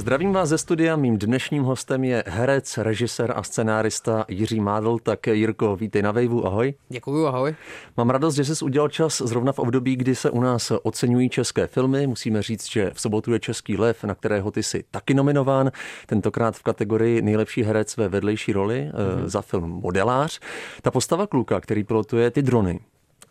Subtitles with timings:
[0.00, 4.98] Zdravím vás ze studia, mým dnešním hostem je herec, režisér a scenárista Jiří Mádl.
[4.98, 6.74] Tak Jirko, vítej na Vejvu, ahoj.
[6.88, 7.54] Děkuju, ahoj.
[7.96, 11.66] Mám radost, že jsi udělal čas zrovna v období, kdy se u nás oceňují české
[11.66, 12.06] filmy.
[12.06, 15.70] Musíme říct, že v sobotu je Český lev, na kterého ty jsi taky nominován,
[16.06, 19.26] tentokrát v kategorii nejlepší herec ve vedlejší roli mm-hmm.
[19.26, 20.40] za film Modelář.
[20.82, 22.80] Ta postava kluka, který pilotuje ty drony,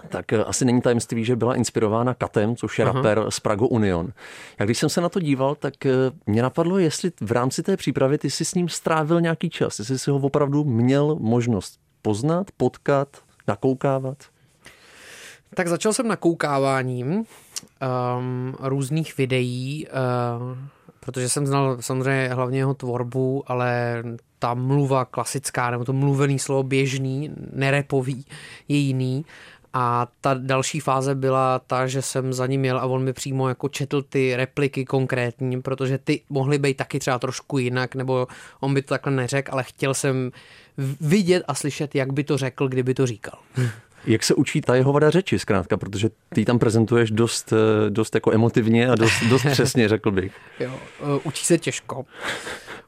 [0.09, 2.93] tak eh, asi není tajemství, že byla inspirována Katem, což je Aha.
[2.93, 4.13] rapper z Prago Union.
[4.59, 5.91] Jak když jsem se na to díval, tak eh,
[6.25, 9.99] mě napadlo, jestli v rámci té přípravy ty jsi s ním strávil nějaký čas, jestli
[9.99, 13.07] si ho opravdu měl možnost poznat, potkat,
[13.47, 14.17] nakoukávat.
[15.53, 17.25] Tak začal jsem nakoukáváním um,
[18.59, 20.57] různých videí, uh,
[20.99, 24.03] protože jsem znal samozřejmě hlavně jeho tvorbu, ale
[24.39, 28.25] ta mluva klasická, nebo to mluvený slovo běžný, nerepový,
[28.67, 29.25] je jiný.
[29.73, 33.49] A ta další fáze byla ta, že jsem za ním jel a on mi přímo
[33.49, 38.27] jako četl ty repliky konkrétní, protože ty mohly být taky třeba trošku jinak, nebo
[38.59, 40.31] on by to takhle neřekl, ale chtěl jsem
[41.01, 43.39] vidět a slyšet, jak by to řekl, kdyby to říkal.
[44.05, 48.15] Jak se učí ta jeho vada řeči zkrátka, protože ty tam prezentuješ dost, eh, dost
[48.15, 50.33] jako emotivně a dost, dost přesně, řekl bych.
[50.59, 52.05] Jo, eh, učí se těžko.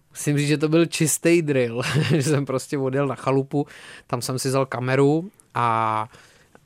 [0.10, 1.82] Musím říct, že to byl čistý drill,
[2.16, 3.68] že jsem prostě odjel na chalupu,
[4.08, 6.08] tam jsem si vzal kameru a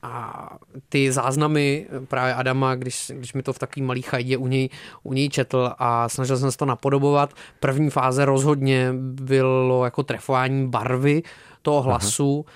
[0.06, 0.48] a
[0.88, 4.68] ty záznamy právě Adama, když, když mi to v takový malý chajdě u něj,
[5.02, 10.68] u něj četl a snažil jsem se to napodobovat, první fáze rozhodně bylo jako trefování
[10.68, 11.22] barvy
[11.62, 12.54] toho hlasu Aha.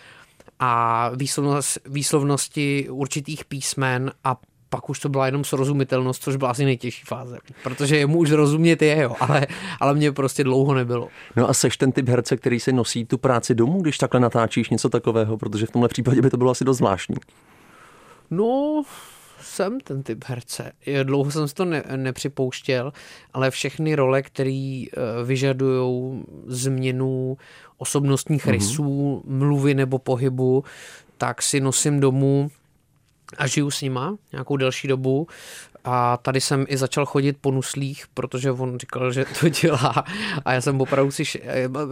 [0.59, 4.37] a výslovnost, výslovnosti určitých písmen a
[4.71, 8.83] pak už to byla jenom srozumitelnost, což byla asi nejtěžší fáze, protože jemu už rozumět
[8.83, 9.47] je, jo, ale,
[9.81, 11.09] ale mě prostě dlouho nebylo.
[11.37, 14.71] No a seš ten typ herce, který si nosí tu práci domů, když takhle natáčíš
[14.71, 17.17] něco takového, protože v tomhle případě by to bylo asi dost zvláštní.
[18.31, 18.83] No,
[19.41, 20.73] jsem ten typ herce.
[21.03, 22.93] Dlouho jsem si to ne, nepřipouštěl,
[23.33, 27.37] ale všechny role, které eh, vyžadují změnu
[27.79, 28.51] osobnostních mm-hmm.
[28.51, 30.65] rysů, mluvy nebo pohybu,
[31.19, 32.51] tak si nosím domů
[33.39, 35.27] a žiju s nima nějakou delší dobu.
[35.85, 40.05] A tady jsem i začal chodit po nuslích, protože on říkal, že to dělá.
[40.45, 41.25] A já jsem opravdu si...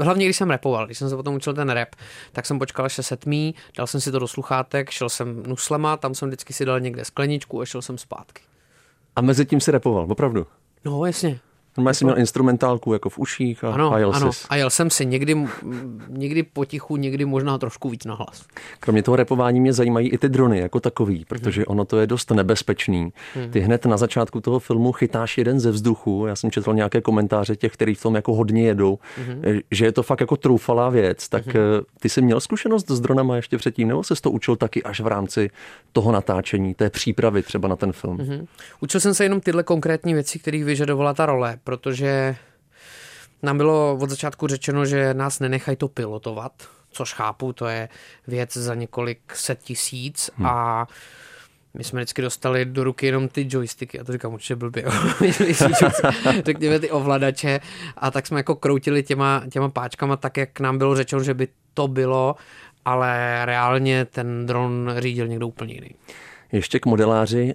[0.01, 1.89] Hlavně když jsem repoval, když jsem se potom učil ten rap,
[2.33, 5.97] tak jsem počkal, až se setmí, dal jsem si to do sluchátek, šel jsem nuslema,
[5.97, 8.43] tam jsem vždycky si dal někde skleničku a šel jsem zpátky.
[9.17, 10.47] A mezi tím si repoval, opravdu?
[10.85, 11.41] No, jasně.
[11.79, 14.31] Normálně jsi měl instrumentálku jako v uších a, ano, a jel ano.
[14.49, 15.37] A jel jsem si někdy,
[16.09, 18.47] někdy potichu, někdy možná trošku víc na hlas.
[18.81, 22.31] Kromě toho repování mě zajímají i ty drony jako takový, protože ono to je dost
[22.31, 23.13] nebezpečný.
[23.35, 23.51] Hmm.
[23.51, 26.25] Ty hned na začátku toho filmu chytáš jeden ze vzduchu.
[26.29, 29.61] Já jsem četl nějaké komentáře těch, kteří v tom jako hodně jedou, hmm.
[29.71, 31.29] že je to fakt jako troufalá věc.
[31.29, 31.55] Tak hmm.
[32.01, 35.07] ty jsi měl zkušenost s dronama ještě předtím, nebo se to učil taky až v
[35.07, 35.51] rámci
[35.93, 38.47] toho natáčení, té přípravy třeba na ten film?
[38.81, 42.37] Učil jsem se jenom tyhle konkrétní věci, které vyžadovala ta role protože
[43.43, 46.53] nám bylo od začátku řečeno, že nás nenechají to pilotovat,
[46.91, 47.89] což chápu, to je
[48.27, 50.47] věc za několik set tisíc hmm.
[50.47, 50.87] a
[51.75, 54.85] my jsme vždycky dostali do ruky jenom ty joysticky, a to říkám určitě blbě,
[56.45, 57.61] řekněme ty ovladače
[57.97, 61.49] a tak jsme jako kroutili těma, těma páčkama tak, jak nám bylo řečeno, že by
[61.75, 62.37] to bylo,
[62.85, 65.91] ale reálně ten dron řídil někdo úplně jiný.
[66.53, 67.55] Ještě k modeláři.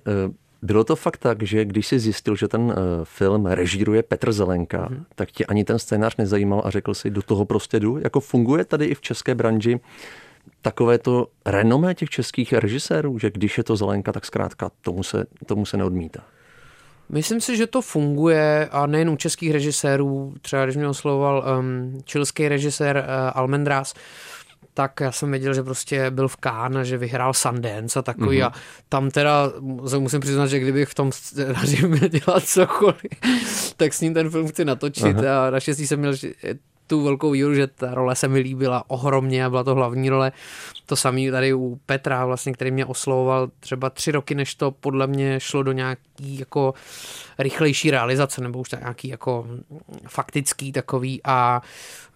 [0.63, 4.31] Eh, bylo to fakt tak, že když jsi zjistil, že ten eh, film režíruje Petr
[4.31, 5.03] Zelenka, mm-hmm.
[5.15, 7.97] tak tě ani ten scénář nezajímal a řekl si, do toho prostě jdu?
[7.97, 9.79] Jako funguje tady i v české branži
[10.61, 15.25] takové to renomé těch českých režisérů, že když je to Zelenka, tak zkrátka tomu se,
[15.45, 16.23] tomu se neodmítá?
[17.09, 22.01] Myslím si, že to funguje a nejen u českých režisérů, třeba když mě oslovoval um,
[22.05, 23.03] čilský režisér uh,
[23.33, 23.93] Almendrás,
[24.73, 28.45] tak já jsem věděl, že prostě byl v Cannes, že vyhrál Sundance a takový mm-hmm.
[28.47, 28.53] a
[28.89, 29.51] tam teda
[29.99, 31.11] musím přiznat, že kdybych v tom
[31.87, 32.97] měl dělat cokoliv,
[33.77, 35.47] tak s ním ten film chci natočit Aha.
[35.47, 36.13] a naštěstí jsem měl
[36.93, 40.31] tu velkou výhodu, že ta role se mi líbila ohromně a byla to hlavní role.
[40.85, 45.07] To samé tady u Petra, vlastně, který mě oslovoval třeba tři roky, než to podle
[45.07, 46.73] mě šlo do nějaký jako
[47.39, 49.47] rychlejší realizace, nebo už nějaký jako
[50.07, 51.61] faktický takový a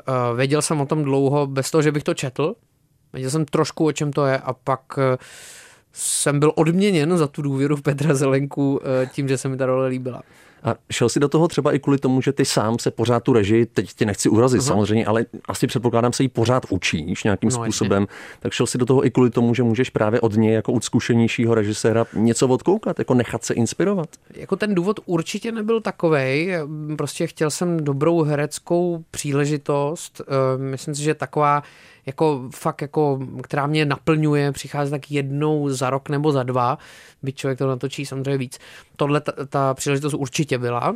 [0.08, 2.56] uh, věděl jsem o tom dlouho bez toho, že bych to četl.
[3.14, 5.04] Věděl jsem trošku, o čem to je a pak uh,
[5.94, 9.66] jsem byl odměněn za tu důvěru v Petra Zelenku uh, tím, že se mi ta
[9.66, 10.22] role líbila.
[10.64, 13.34] A šel si do toho třeba i kvůli tomu, že ty sám se pořád tu
[13.34, 14.68] režii, teď tě nechci urazit uh-huh.
[14.68, 18.20] samozřejmě, ale asi předpokládám se jí pořád učíš nějakým no, způsobem, jasně.
[18.40, 20.84] tak šel si do toho i kvůli tomu, že můžeš právě od něj jako od
[20.84, 24.10] zkušenějšího režiséra něco odkoukat, jako nechat se inspirovat.
[24.34, 26.54] Jako ten důvod určitě nebyl takovej,
[26.98, 31.64] prostě chtěl jsem dobrou hereckou příležitost, eh, myslím si, že taková
[32.08, 36.78] jako fakt jako, která mě naplňuje, přichází tak jednou za rok nebo za dva,
[37.24, 38.60] byť člověk to natočí samozřejmě víc.
[38.96, 40.96] Tohle ta, ta příležitost určitě byla,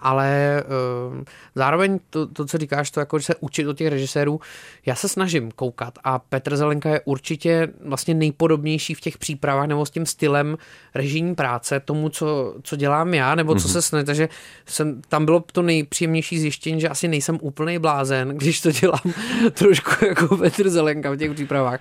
[0.00, 0.62] ale
[1.10, 1.24] uh,
[1.54, 4.40] zároveň to, to, co říkáš, to jako, že se učit od těch režisérů,
[4.86, 9.86] já se snažím koukat a Petr Zelenka je určitě vlastně nejpodobnější v těch přípravách nebo
[9.86, 10.56] s tím stylem
[10.94, 13.72] režijní práce tomu, co, co dělám já, nebo co mm-hmm.
[13.72, 14.28] se snažím, takže
[14.66, 19.12] jsem, tam bylo to nejpříjemnější zjištění, že asi nejsem úplný blázen, když to dělám
[19.52, 21.80] trošku jako Petr Zelenka v těch přípravách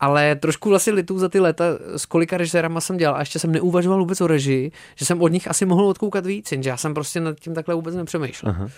[0.00, 1.64] ale trošku vlastně litu za ty léta,
[1.96, 5.28] s kolika režisérama jsem dělal a ještě jsem neuvažoval vůbec o režii, že jsem od
[5.28, 8.54] nich asi mohl odkoukat víc, jenže já jsem prostě nad tím takhle vůbec nepřemýšlel.
[8.56, 8.68] Aha.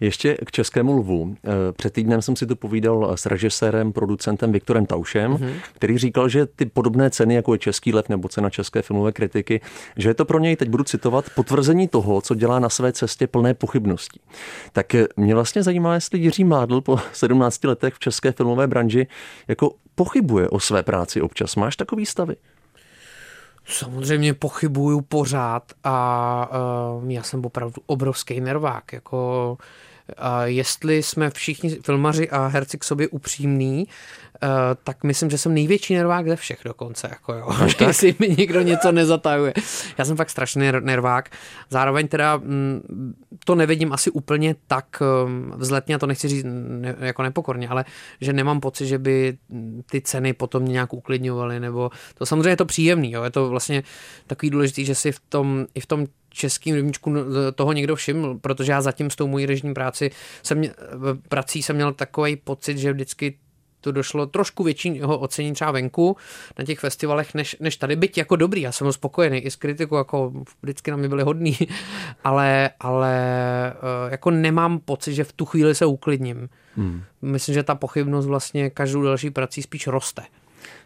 [0.00, 1.36] Ještě k Českému lvu.
[1.44, 5.52] Eh, před týdnem jsem si to povídal s režisérem, producentem Viktorem Taušem, mm-hmm.
[5.72, 9.60] který říkal, že ty podobné ceny, jako je Český lev nebo cena České filmové kritiky,
[9.96, 13.26] že je to pro něj, teď budu citovat, potvrzení toho, co dělá na své cestě
[13.26, 14.20] plné pochybností.
[14.72, 19.06] Tak eh, mě vlastně zajímá, jestli Jiří Mádl po 17 letech v české filmové branži
[19.48, 21.56] jako pochybuje o své práci občas.
[21.56, 22.36] Máš takový stavy?
[23.64, 26.48] Samozřejmě pochybuju pořád a
[27.02, 28.92] uh, já jsem opravdu obrovský nervák.
[28.92, 33.86] Jako, uh, jestli jsme všichni filmaři a herci k sobě upřímní,
[34.84, 37.08] tak myslím, že jsem největší nervák ze všech dokonce.
[37.10, 37.48] Jako jo.
[37.86, 39.54] Jestli mi někdo něco nezatajuje.
[39.98, 41.30] Já jsem fakt strašný nervák.
[41.70, 43.14] Zároveň teda mm,
[43.44, 47.84] to nevidím asi úplně tak um, vzletně, a to nechci říct ne, jako nepokorně, ale
[48.20, 49.38] že nemám pocit, že by
[49.90, 53.22] ty ceny potom mě nějak uklidňovaly, nebo to samozřejmě je to příjemný, jo.
[53.22, 53.82] je to vlastně
[54.26, 57.14] takový důležitý, že si v tom, i v tom českým rybníčku
[57.54, 60.10] toho někdo všiml, protože já zatím s tou mojí režní práci
[60.42, 60.62] jsem,
[61.28, 63.38] prací jsem měl takový pocit, že vždycky
[63.80, 66.16] to došlo trošku většího ocenění třeba venku
[66.58, 67.96] na těch festivalech, než, než tady.
[67.96, 70.32] Byť jako dobrý, já jsem byl spokojený i s kritikou, jako
[70.62, 71.58] vždycky na mě byli hodný,
[72.24, 73.16] ale, ale
[73.72, 76.48] eh, jako nemám pocit, že v tu chvíli se uklidním.
[76.76, 77.02] Hmm.
[77.22, 80.22] Myslím, že ta pochybnost vlastně každou další prací spíš roste.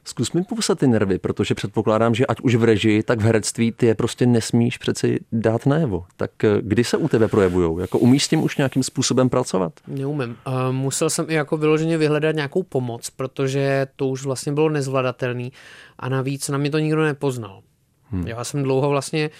[0.04, 3.72] Zkus mi popsat ty nervy, protože předpokládám, že ať už v režii, tak v herectví
[3.72, 6.04] ty je prostě nesmíš přeci dát najevo.
[6.16, 7.80] Tak eh, kdy se u tebe projevují?
[7.80, 9.72] Jako umíš s tím už nějakým způsobem pracovat?
[9.86, 10.36] Neumím.
[10.46, 15.52] Uh, musel jsem i jako vyloženě vyhledat nějakou pomoc, protože to už vlastně bylo nezvladatelný
[15.98, 17.62] a navíc na mě to nikdo nepoznal.
[18.10, 18.28] Hmm.
[18.28, 19.30] Já jsem dlouho vlastně Ehm,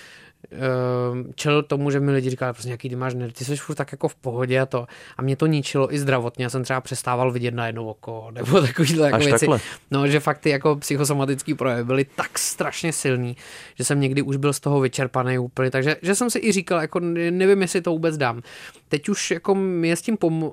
[1.34, 4.08] čel tomu, že mi lidi říkali, prostě nějaký ty máš ty jsi furt tak jako
[4.08, 4.86] v pohodě a to.
[5.16, 8.60] A mě to ničilo i zdravotně, já jsem třeba přestával vidět na jedno oko, nebo
[8.60, 9.30] takovýhle jako věci.
[9.30, 9.60] Takhle.
[9.90, 13.36] No, že fakt ty jako psychosomatický projevy byly tak strašně silný,
[13.74, 16.80] že jsem někdy už byl z toho vyčerpaný úplně, takže že jsem si i říkal,
[16.80, 18.42] jako nevím, jestli to vůbec dám.
[18.88, 20.52] Teď už jako je s tím pom-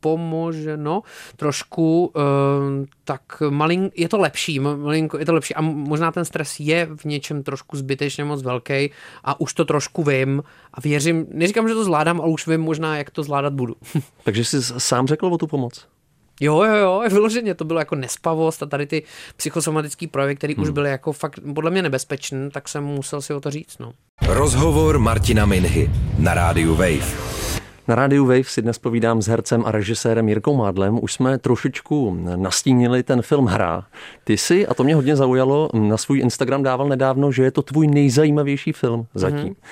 [0.00, 1.02] pomoženo
[1.36, 6.60] trošku, eh, tak malin, je to lepší, malinko, je to lepší a možná ten stres
[6.60, 8.90] je v něčem trošku zbytečně moc velký
[9.24, 10.42] a už to trošku vím
[10.74, 13.76] a věřím, neříkám, že to zvládám, ale už vím možná, jak to zvládat budu.
[14.24, 15.86] Takže jsi sám řekl o tu pomoc?
[16.40, 19.02] Jo, jo, jo, vyloženě to bylo jako nespavost a tady ty
[19.36, 20.62] psychosomatické projevy, které hmm.
[20.62, 23.78] už byly jako fakt podle mě nebezpečné, tak jsem musel si o to říct.
[23.78, 23.92] No.
[24.26, 27.37] Rozhovor Martina Minhy na rádiu Wave.
[27.88, 30.98] Na rádiu Wave si dnes povídám s hercem a režisérem Jirkou Mádlem.
[31.02, 33.86] Už jsme trošičku nastínili ten film Hra.
[34.24, 37.62] Ty si, a to mě hodně zaujalo, na svůj Instagram dával nedávno, že je to
[37.62, 39.38] tvůj nejzajímavější film zatím.
[39.38, 39.66] Mm-hmm.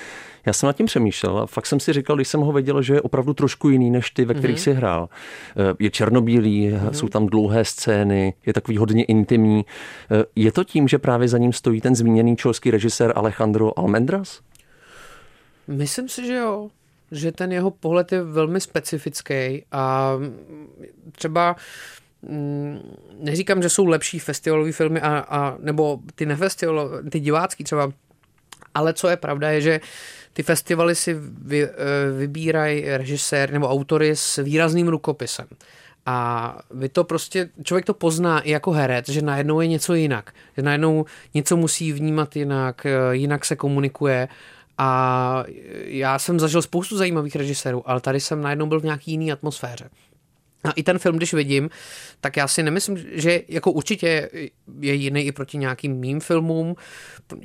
[0.45, 2.93] Já jsem nad tím přemýšlel a fakt jsem si říkal, když jsem ho věděl, že
[2.93, 4.63] je opravdu trošku jiný než ty, ve kterých mm-hmm.
[4.63, 5.09] si hrál.
[5.57, 6.91] Eh, je černobílý, mm-hmm.
[6.91, 9.65] jsou tam dlouhé scény, je takový hodně intimní.
[10.11, 14.39] Eh, je to tím, že právě za ním stojí ten zmíněný čolský režisér Alejandro Almendras?
[15.67, 16.69] Myslím si, že jo
[17.11, 20.13] že ten jeho pohled je velmi specifický a
[21.11, 21.55] třeba
[22.21, 22.79] mm,
[23.19, 27.91] neříkám, že jsou lepší festivalové filmy a, a nebo ty nefestivalové, ty divácký třeba,
[28.73, 29.79] ale co je pravda je, že
[30.37, 31.71] ty festivaly si vy, eh,
[32.17, 35.47] vybírají režisér nebo autory s výrazným rukopisem.
[36.05, 40.33] A vy to prostě, člověk to pozná i jako herec, že najednou je něco jinak.
[40.57, 44.27] Že najednou něco musí vnímat jinak, eh, jinak se komunikuje
[44.77, 45.43] a
[45.85, 49.89] já jsem zažil spoustu zajímavých režisérů, ale tady jsem najednou byl v nějaký jiný atmosféře.
[50.63, 51.69] A i ten film, když vidím,
[52.21, 54.29] tak já si nemyslím, že jako určitě
[54.79, 56.75] je jiný i proti nějakým mým filmům,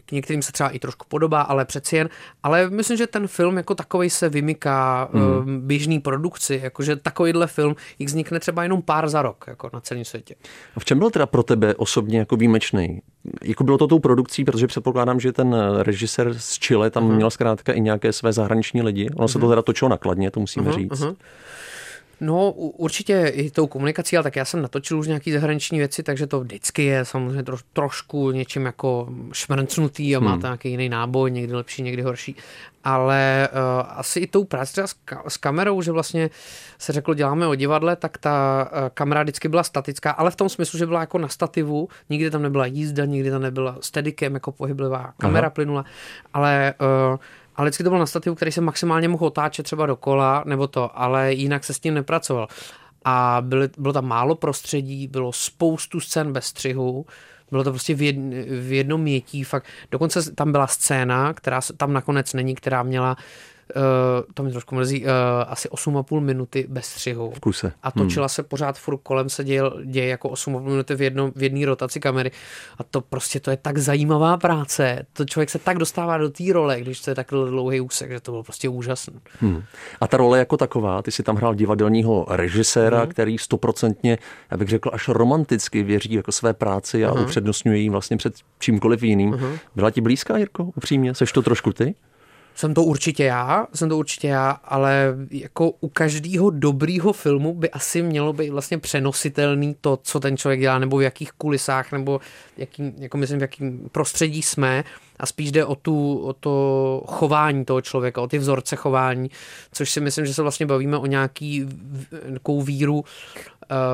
[0.06, 2.08] k některým se třeba i trošku podobá, ale přeci jen,
[2.42, 5.60] ale myslím, že ten film jako takový se vymyká mm.
[5.60, 10.04] běžný produkci, jakože takovýhle film jich vznikne třeba jenom pár za rok jako na celém
[10.04, 10.34] světě.
[10.76, 13.02] A v čem byl teda pro tebe osobně jako výjimečný?
[13.42, 17.14] Jako bylo to tou produkcí, protože předpokládám, že ten režisér z Chile tam uh-huh.
[17.14, 19.10] měl zkrátka i nějaké své zahraniční lidi.
[19.16, 19.32] Ono uh-huh.
[19.32, 20.74] se to teda točilo nakladně, to musíme uh-huh.
[20.74, 21.00] říct.
[21.00, 21.16] Uh-huh.
[22.24, 26.26] No určitě i tou komunikací, ale tak já jsem natočil už nějaký zahraniční věci, takže
[26.26, 30.28] to vždycky je samozřejmě tro, trošku něčím jako šmrncnutý a hmm.
[30.28, 32.36] má to nějaký jiný náboj, někdy lepší, někdy horší.
[32.84, 36.30] Ale uh, asi i tou práci třeba s, ka- s kamerou, že vlastně
[36.78, 40.48] se řeklo, děláme o divadle, tak ta uh, kamera vždycky byla statická, ale v tom
[40.48, 44.52] smyslu, že byla jako na stativu, nikdy tam nebyla jízda, nikdy tam nebyla steadikem jako
[44.52, 45.50] pohyblivá kamera Aha.
[45.50, 45.84] plynula,
[46.34, 46.74] ale
[47.12, 47.18] uh,
[47.56, 50.98] ale vždycky to byl na stativu, který se maximálně mohl otáčet třeba dokola, nebo to,
[50.98, 52.48] ale jinak se s tím nepracoval.
[53.04, 57.06] A byly, bylo tam málo prostředí, bylo spoustu scén bez střihu,
[57.50, 58.30] bylo to prostě v, jedn,
[58.60, 59.66] v jednom mětí, fakt.
[59.90, 63.16] Dokonce tam byla scéna, která tam nakonec není, která měla
[63.76, 63.82] uh,
[64.34, 65.10] to mi trošku mrzí, uh,
[65.46, 67.30] asi 8,5 minuty bez střihu.
[67.30, 67.72] V kuse.
[67.82, 68.28] A točila hmm.
[68.28, 72.00] se pořád furt kolem se děje, děje jako 8,5 minuty v, jednom, v jedné rotaci
[72.00, 72.30] kamery.
[72.78, 75.06] A to prostě to je tak zajímavá práce.
[75.12, 78.20] To člověk se tak dostává do té role, když to je takhle dlouhý úsek, že
[78.20, 79.20] to bylo prostě úžasné.
[79.40, 79.62] Hmm.
[80.00, 83.08] A ta role jako taková, ty si tam hrál divadelního režiséra, hmm.
[83.08, 84.18] který stoprocentně,
[84.50, 87.24] já bych řekl, až romanticky věří jako své práci a hmm.
[87.24, 89.32] upřednostňuje ji vlastně před čímkoliv jiným.
[89.32, 89.58] Hmm.
[89.74, 91.14] Byla ti blízká, Jirko, upřímně?
[91.14, 91.94] Seš to trošku ty?
[92.54, 97.70] Jsem to určitě já, jsem to určitě já, ale jako u každého dobrýho filmu by
[97.70, 102.20] asi mělo být vlastně přenositelný to, co ten člověk dělá, nebo v jakých kulisách, nebo
[102.56, 104.84] jakým, jako myslím, v jakým prostředí jsme.
[105.16, 109.30] A spíš jde o, tu, o to chování toho člověka, o ty vzorce chování,
[109.72, 111.68] což si myslím, že se vlastně bavíme o nějaký
[112.28, 113.04] nějakou víru uh,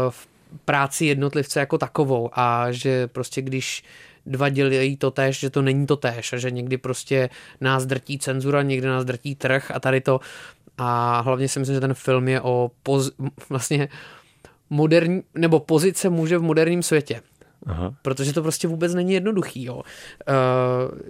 [0.09, 0.29] v
[0.65, 2.31] práci jednotlivce jako takovou.
[2.33, 3.85] A že prostě když
[4.29, 7.31] dva dělají to též, že to není to též a že někdy prostě
[7.61, 10.21] nás drtí cenzura, někdy nás drtí trh a tady to
[10.79, 13.11] a hlavně si myslím, že ten film je o poz,
[13.49, 13.89] vlastně
[14.71, 17.21] moderní, nebo pozice muže v moderním světě.
[17.67, 17.95] Aha.
[18.03, 19.65] Protože to prostě vůbec není jednoduchý.
[19.65, 19.75] Jo.
[19.75, 19.83] Uh,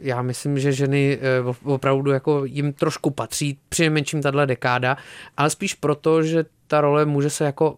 [0.00, 1.18] já myslím, že ženy
[1.64, 4.96] uh, opravdu jako jim trošku patří, přinejmenším tahle dekáda,
[5.36, 7.76] ale spíš proto, že ta role může se jako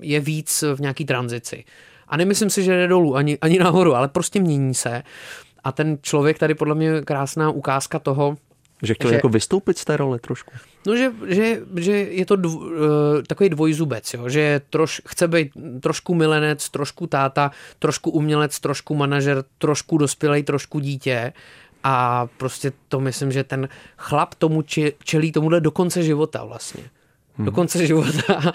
[0.00, 1.64] je víc v nějaký tranzici.
[2.12, 5.02] A nemyslím si, že jde dolů ani, ani nahoru, ale prostě mění se.
[5.64, 8.36] A ten člověk tady podle mě je krásná ukázka toho,
[8.82, 10.52] že chtěl že, jako vystoupit z té role trošku.
[10.86, 12.70] No, že, že, že je to dv, uh,
[13.26, 14.28] takový dvojzubec, jo?
[14.28, 15.50] že troš, chce být
[15.80, 21.32] trošku milenec, trošku táta, trošku umělec, trošku manažer, trošku dospělej, trošku dítě.
[21.84, 24.62] A prostě to myslím, že ten chlap tomu
[25.04, 26.82] čelí tomuhle do konce života vlastně
[27.36, 27.44] hmm.
[27.46, 28.42] do konce života.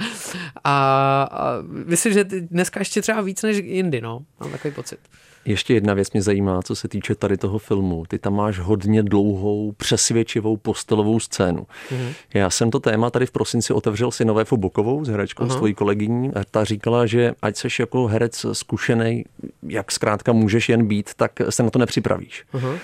[0.64, 1.54] A, a
[1.86, 4.20] myslím, že dneska ještě třeba víc než jindy, no.
[4.40, 5.00] Mám takový pocit.
[5.48, 8.04] Ještě jedna věc mě zajímá, co se týče tady toho filmu.
[8.08, 11.68] Ty tam máš hodně dlouhou, přesvědčivou postelovou scénu.
[11.90, 12.14] Mm-hmm.
[12.34, 15.54] Já jsem to téma tady v prosinci otevřel si nové Bukovou s herečkou, uh-huh.
[15.54, 16.32] s tvojí kolegyní.
[16.52, 19.26] Ta říkala, že ať seš jako herec zkušený,
[19.64, 22.44] jak zkrátka můžeš jen být, tak se na to nepřipravíš.
[22.54, 22.80] Uh-huh.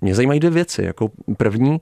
[0.00, 0.82] Mě zajímají dvě věci.
[0.82, 1.78] Jako první,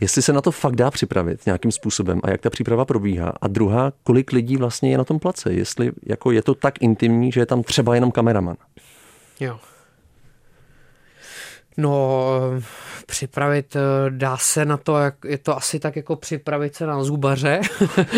[0.00, 3.32] jestli se na to fakt dá připravit nějakým způsobem a jak ta příprava probíhá.
[3.40, 7.32] A druhá, kolik lidí vlastně je na tom place, jestli jako je to tak intimní,
[7.32, 8.56] že je tam třeba jenom kameraman.
[9.40, 9.58] Jo.
[11.76, 12.26] No,
[13.06, 13.80] připravit, eh,
[14.10, 17.60] dá se na to, jak, je to asi tak jako připravit se na zubaře.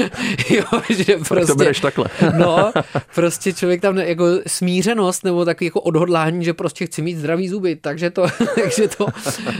[0.51, 2.05] jo, že prostě, to bereš takhle.
[2.39, 2.73] no,
[3.15, 7.77] prostě člověk tam jako smířenost nebo takový jako odhodlání, že prostě chci mít zdravý zuby,
[7.77, 9.07] takže to, takže to,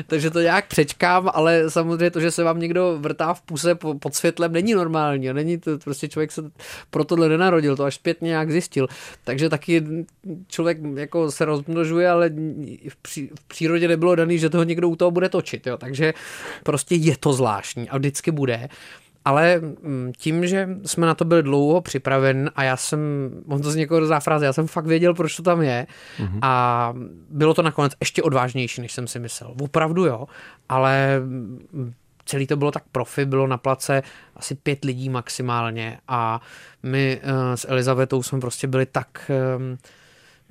[0.07, 4.15] takže to nějak přečkám, ale samozřejmě to, že se vám někdo vrtá v puse pod
[4.15, 5.33] světlem, není normální.
[5.33, 6.43] Není to, prostě člověk se
[6.91, 8.87] pro tohle nenarodil, to až zpětně nějak zjistil.
[9.25, 9.85] Takže taky
[10.49, 12.31] člověk jako se rozmnožuje, ale
[12.89, 15.77] v, pří, v přírodě nebylo daný, že toho někdo u toho bude točit, jo.
[15.77, 16.15] takže
[16.63, 18.69] prostě je to zvláštní a vždycky bude.
[19.25, 23.01] Ale mm, tím, že jsme na to byli dlouho připraven a já jsem,
[23.49, 25.87] on to z někoho záfráze, já jsem fakt věděl, proč to tam je
[26.19, 26.39] mm-hmm.
[26.43, 26.95] a
[27.31, 29.55] bylo to nakonec ještě odvážnější, než jsem si myslel.
[29.61, 30.27] Opravdu jo,
[30.69, 31.93] ale mm,
[32.25, 34.03] celý to bylo tak profi, bylo na place
[34.37, 36.41] asi pět lidí maximálně a
[36.83, 39.31] my uh, s Elizabetou jsme prostě byli tak...
[39.57, 39.79] Um,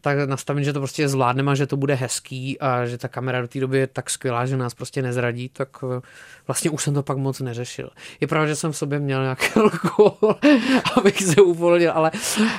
[0.07, 3.41] tak nastavit, že to prostě zvládneme a že to bude hezký a že ta kamera
[3.41, 6.01] do té doby je tak skvělá, že nás prostě nezradí, tak eh,
[6.47, 7.89] vlastně už jsem to pak moc neřešil.
[8.21, 10.35] Je pravda, že jsem v sobě měl nějaký alkohol,
[10.97, 12.11] abych se uvolnil, ale,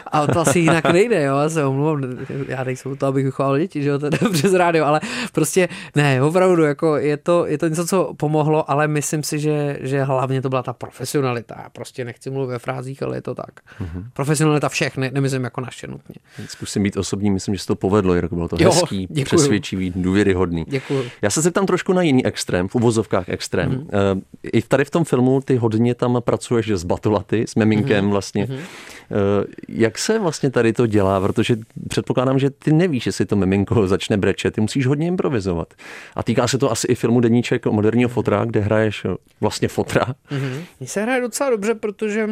[0.06, 2.02] ale to asi jinak nejde, jo, já se omluvám,
[2.48, 5.00] já nejsem to, abych vychoval děti, že jo, to je přes rádio, ale
[5.32, 9.78] prostě ne, opravdu, jako je to, je to něco, co pomohlo, ale myslím si, že,
[9.80, 11.54] že hlavně to byla ta profesionalita.
[11.62, 13.60] Já prostě nechci mluvit ve frázích, ale je to tak.
[13.80, 14.04] Mm-hmm.
[14.12, 16.14] Profesionalita všech, ne, nemyslím jako naše nutně.
[16.46, 19.24] Zkusím být osobní, myslím, že se to povedlo, Jirko, bylo to jo, hezký, děkuju.
[19.24, 20.64] přesvědčivý, důvěryhodný.
[20.68, 21.04] Děkuju.
[21.22, 23.70] Já se zeptám trošku na jiný extrém, v uvozovkách extrém.
[23.70, 24.22] Mm-hmm.
[24.52, 28.10] I tady v tom filmu ty hodně tam pracuješ s batulaty, s meminkem mm-hmm.
[28.10, 28.46] vlastně.
[28.46, 29.44] Mm-hmm.
[29.68, 31.20] Jak se vlastně tady to dělá?
[31.20, 31.56] Protože
[31.88, 35.74] předpokládám, že ty nevíš, jestli to miminko začne brečet, ty musíš hodně improvizovat.
[36.16, 39.06] A týká se to asi i filmu Deníček moderního fotra, kde hraješ
[39.40, 40.04] vlastně fotra.
[40.04, 40.60] Mm-hmm.
[40.80, 42.28] Mně se hraje docela dobře, protože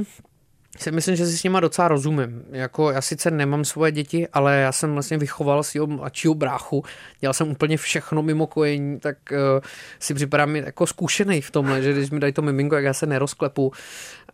[0.78, 2.44] si myslím, že si s nima docela rozumím.
[2.50, 6.84] Jako já sice nemám svoje děti, ale já jsem vlastně vychoval svého mladšího bráchu,
[7.20, 9.38] dělal jsem úplně všechno mimo kojení, tak uh,
[9.98, 13.06] si připadám jako zkušený v tomhle, že když mi dají to miminko, jak já se
[13.06, 13.72] nerozklepu.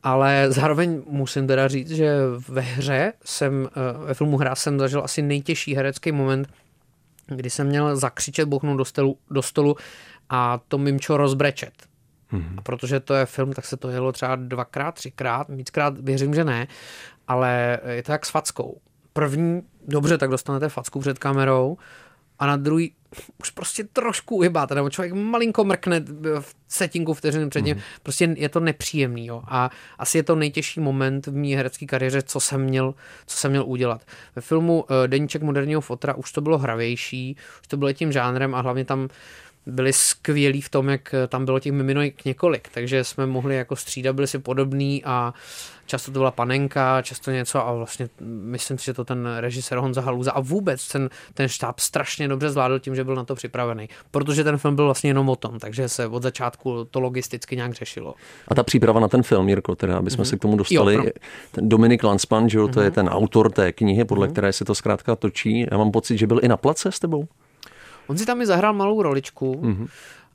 [0.02, 2.16] Ale zároveň musím teda říct, že
[2.49, 3.68] ve hře jsem,
[4.00, 6.49] uh, ve filmu Hra jsem zažil asi nejtěžší herecký moment,
[7.26, 9.76] kdy jsem měl zakřičet, bouchnout do stolu, do stolu
[10.30, 11.72] a to mimčo rozbrečet
[12.32, 12.58] Mm-hmm.
[12.58, 16.44] A protože to je film, tak se to jelo třeba dvakrát, třikrát, víckrát věřím, že
[16.44, 16.66] ne,
[17.28, 18.80] ale je to jak s fackou.
[19.12, 21.76] První, dobře, tak dostanete facku před kamerou
[22.38, 22.92] a na druhý
[23.40, 26.00] už prostě trošku uhybáte, nebo člověk malinko mrkne
[26.40, 27.82] v setinku vteřiny před ním, mm.
[28.02, 29.26] prostě je to nepříjemný.
[29.26, 29.42] Jo.
[29.46, 32.94] A asi je to nejtěžší moment v mý herecké kariéře, co jsem měl,
[33.26, 34.02] co jsem měl udělat.
[34.36, 38.54] Ve filmu uh, Deníček moderního fotra už to bylo hravější, už to bylo tím žánrem
[38.54, 39.08] a hlavně tam
[39.66, 44.14] byli skvělí v tom, jak tam bylo těch miminojek několik, takže jsme mohli jako střídat,
[44.14, 45.35] byli si podobný a
[45.87, 50.00] často to byla panenka, často něco a vlastně myslím si, že to ten režisér Honza
[50.00, 53.88] Haluza a vůbec ten, ten štáb strašně dobře zvládl tím, že byl na to připravený,
[54.11, 57.73] protože ten film byl vlastně jenom o tom, takže se od začátku to logisticky nějak
[57.73, 58.14] řešilo.
[58.49, 60.28] A ta příprava na ten film, Jirko, teda, aby jsme mm-hmm.
[60.28, 61.04] se k tomu dostali, jo,
[61.52, 62.83] ten Dominik Lansman, že jo, to mm-hmm.
[62.83, 62.95] je mhm.
[62.95, 64.33] ten autor té knihy, podle mm-hmm.
[64.33, 65.66] které se to zkrátka točí.
[65.71, 67.28] Já mám pocit, že byl i na place s tebou.
[68.06, 69.61] On si tam i zahrál malou roličku.
[69.62, 69.88] Mm-hmm.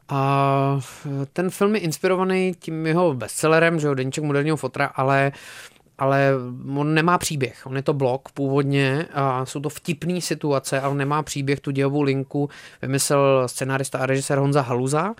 [0.10, 0.80] A
[1.34, 5.32] ten film je inspirovaný tím jeho bestsellerem, že jo, Deníček moderního fotra, ale
[5.98, 6.32] ale
[6.76, 7.66] on nemá příběh.
[7.66, 11.60] On je to blog původně a jsou to vtipné situace, ale nemá příběh.
[11.60, 12.50] Tu dějovou linku
[12.82, 15.14] vymyslel scenárista a režisér Honza Haluza.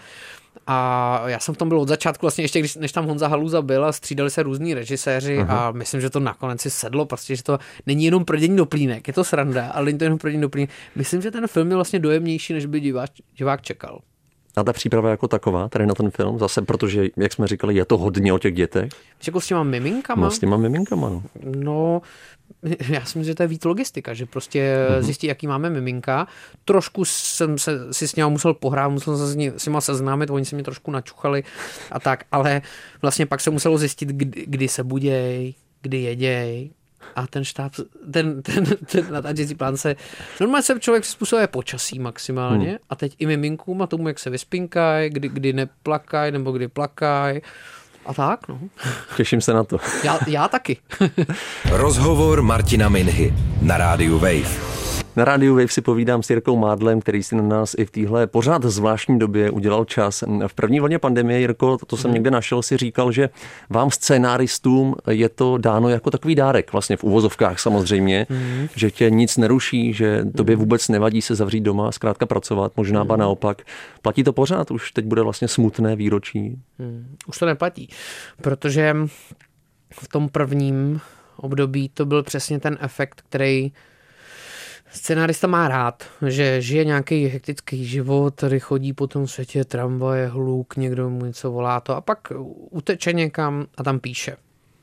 [0.68, 3.62] A já jsem v tom byl od začátku, vlastně ještě když, než tam Honza Haluza
[3.62, 5.52] byl a střídali se různí režiséři uh-huh.
[5.52, 9.08] a myslím, že to nakonec si sedlo, prostě, že to není jenom pro dění doplínek,
[9.08, 10.70] je to sranda, ale není to jenom pro dění doplínek.
[10.96, 14.00] Myslím, že ten film je vlastně dojemnější, než by divák, divák čekal.
[14.58, 17.86] A ta příprava jako taková, tady na ten film, zase protože, jak jsme říkali, je
[17.86, 18.92] to hodně o těch dětech.
[19.28, 20.22] Jako s těma miminkama?
[20.22, 21.24] No, s těma miminkama, no.
[21.44, 22.02] No,
[22.90, 25.02] já si myslím, že to je víc logistika, že prostě mm-hmm.
[25.02, 26.28] zjistí, jaký máme miminka.
[26.66, 30.30] Trošku jsem se, si s ním musel pohrát, musel se s, ní, s nima seznámit,
[30.30, 31.44] oni se mě trošku načuchali
[31.92, 32.62] a tak, ale
[33.02, 36.70] vlastně pak se muselo zjistit, kdy, kdy se buděj, kdy jeděj,
[37.16, 37.72] a ten štáb,
[38.12, 39.96] ten, ten, ten natáčecí plán se,
[40.40, 42.78] normálně se člověk přizpůsobuje počasí maximálně hmm.
[42.90, 47.42] a teď i miminkům a tomu, jak se vyspinkají, kdy, kdy neplakají nebo kdy plakají
[48.06, 48.60] a tak, no.
[49.18, 49.78] Těším se na to.
[50.04, 50.78] Já, já taky.
[51.72, 54.77] Rozhovor Martina Minhy na rádiu Wave.
[55.18, 58.28] Na rádiu Wave si povídám s Jirkou Mádlem, který si na nás i v téhle
[58.28, 60.24] pořád zvláštní době udělal čas.
[60.48, 62.14] V první vlně pandemie, Jirko, to jsem mhm.
[62.14, 63.30] někde našel, si říkal, že
[63.70, 68.68] vám scénáristům je to dáno jako takový dárek, vlastně v uvozovkách samozřejmě, mm.
[68.76, 70.60] že tě nic neruší, že tobě mhm.
[70.60, 73.20] vůbec nevadí se zavřít doma a zkrátka pracovat, možná ba mhm.
[73.20, 73.62] naopak.
[74.02, 76.60] Platí to pořád, už teď bude vlastně smutné výročí.
[76.80, 77.16] Mm.
[77.28, 77.90] Už to neplatí,
[78.42, 78.96] protože
[79.94, 81.00] v tom prvním
[81.38, 83.72] období to byl přesně ten efekt, který
[84.98, 90.76] Scenárista má rád, že žije nějaký hektický život, tady chodí po tom světě tramvaje, hluk,
[90.76, 92.32] někdo mu něco volá to a pak
[92.70, 94.38] uteče někam a tam píše.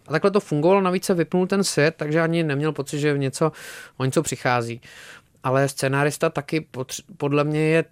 [0.07, 3.53] A takhle to fungovalo, navíc se vypnul ten svět, takže ani neměl pocit, že něco,
[3.97, 4.81] o něco přichází.
[5.43, 6.67] Ale scenárista taky
[7.17, 7.85] podle mě je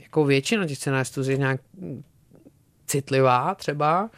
[0.00, 1.60] jako většina těch scenáristů je nějak
[2.86, 4.10] citlivá třeba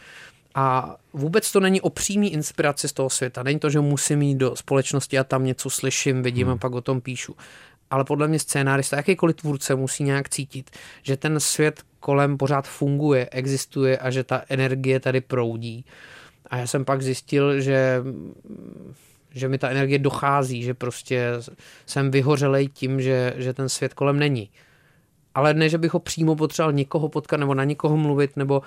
[0.55, 3.43] a vůbec to není o přímý inspiraci z toho světa.
[3.43, 6.55] Není to, že musím jít do společnosti a tam něco slyším, vidím hmm.
[6.55, 7.37] a pak o tom píšu.
[7.91, 10.71] Ale podle mě scénárista, jakýkoliv tvůrce musí nějak cítit,
[11.03, 15.85] že ten svět kolem pořád funguje, existuje a že ta energie tady proudí.
[16.47, 18.03] A já jsem pak zjistil, že
[19.35, 21.29] že mi ta energie dochází, že prostě
[21.87, 24.51] jsem vyhořelej tím, že, že ten svět kolem není.
[25.35, 28.63] Ale ne, že bych ho přímo potřeboval někoho potkat nebo na někoho mluvit, nebo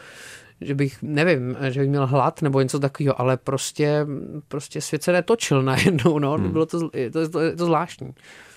[0.61, 4.07] že bych, nevím, že bych měl hlad nebo něco takového, ale prostě,
[4.47, 6.51] prostě svět se netočil najednou, no, hmm.
[6.51, 8.13] bylo to, to, to, to zvláštní.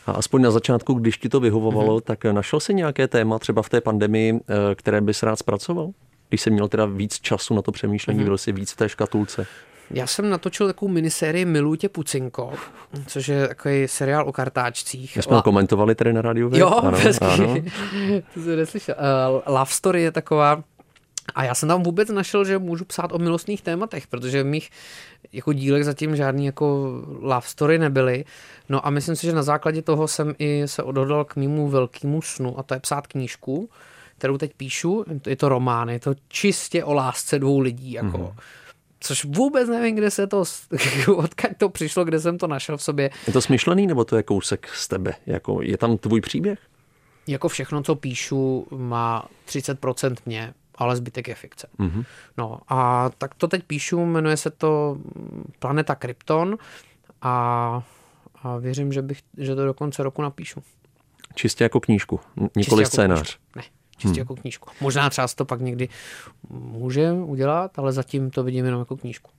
[0.08, 2.04] A aspoň na začátku, když ti to vyhovovalo, mm-hmm.
[2.04, 5.90] tak našel si nějaké téma třeba v té pandemii, eh, které bys rád zpracoval?
[6.28, 8.24] Když jsi měl teda víc času na to přemýšlení, mm-hmm.
[8.24, 9.46] byl jsi víc v té škatulce.
[9.90, 12.52] Já jsem natočil takovou minisérii Miluj tě Pucinko,
[13.06, 15.16] což je takový seriál o kartáčcích.
[15.16, 15.42] My jsme La...
[15.42, 16.50] komentovali tady na rádiu.
[16.54, 17.54] Jo, ano, ano.
[18.34, 18.94] to jsem neslyšel.
[18.98, 20.62] Uh, Love Story je taková
[21.34, 24.70] a já jsem tam vůbec našel, že můžu psát o milostných tématech, protože v mých
[25.32, 28.24] jako dílech zatím žádný jako love story nebyly.
[28.68, 32.22] No a myslím si, že na základě toho jsem i se odhodlal k mému velkému
[32.22, 33.70] snu a to je psát knížku,
[34.18, 35.04] kterou teď píšu.
[35.26, 37.92] Je to román, je to čistě o lásce dvou lidí.
[37.92, 38.18] Jako.
[38.18, 38.34] Mm-hmm.
[39.00, 40.44] Což vůbec nevím, kde se to,
[41.16, 43.10] odkud to přišlo, kde jsem to našel v sobě.
[43.26, 45.14] Je to smyšlený, nebo to je kousek z tebe?
[45.26, 46.58] Jako, je tam tvůj příběh?
[47.26, 51.68] Jako všechno, co píšu, má 30% mě, ale zbytek je fikce.
[51.78, 52.04] Mm-hmm.
[52.38, 54.98] No a tak to teď píšu, jmenuje se to
[55.58, 56.58] Planeta Krypton
[57.22, 57.82] a,
[58.42, 60.62] a věřím, že, bych, že to do konce roku napíšu.
[61.34, 62.20] Čistě jako knížku,
[62.56, 63.18] nikoli čistě scénář.
[63.18, 63.56] Jako knížku.
[63.56, 64.18] Ne, čistě hmm.
[64.18, 64.70] jako knížku.
[64.80, 65.88] Možná třeba to pak někdy
[66.50, 69.30] může udělat, ale zatím to vidím jenom jako knížku.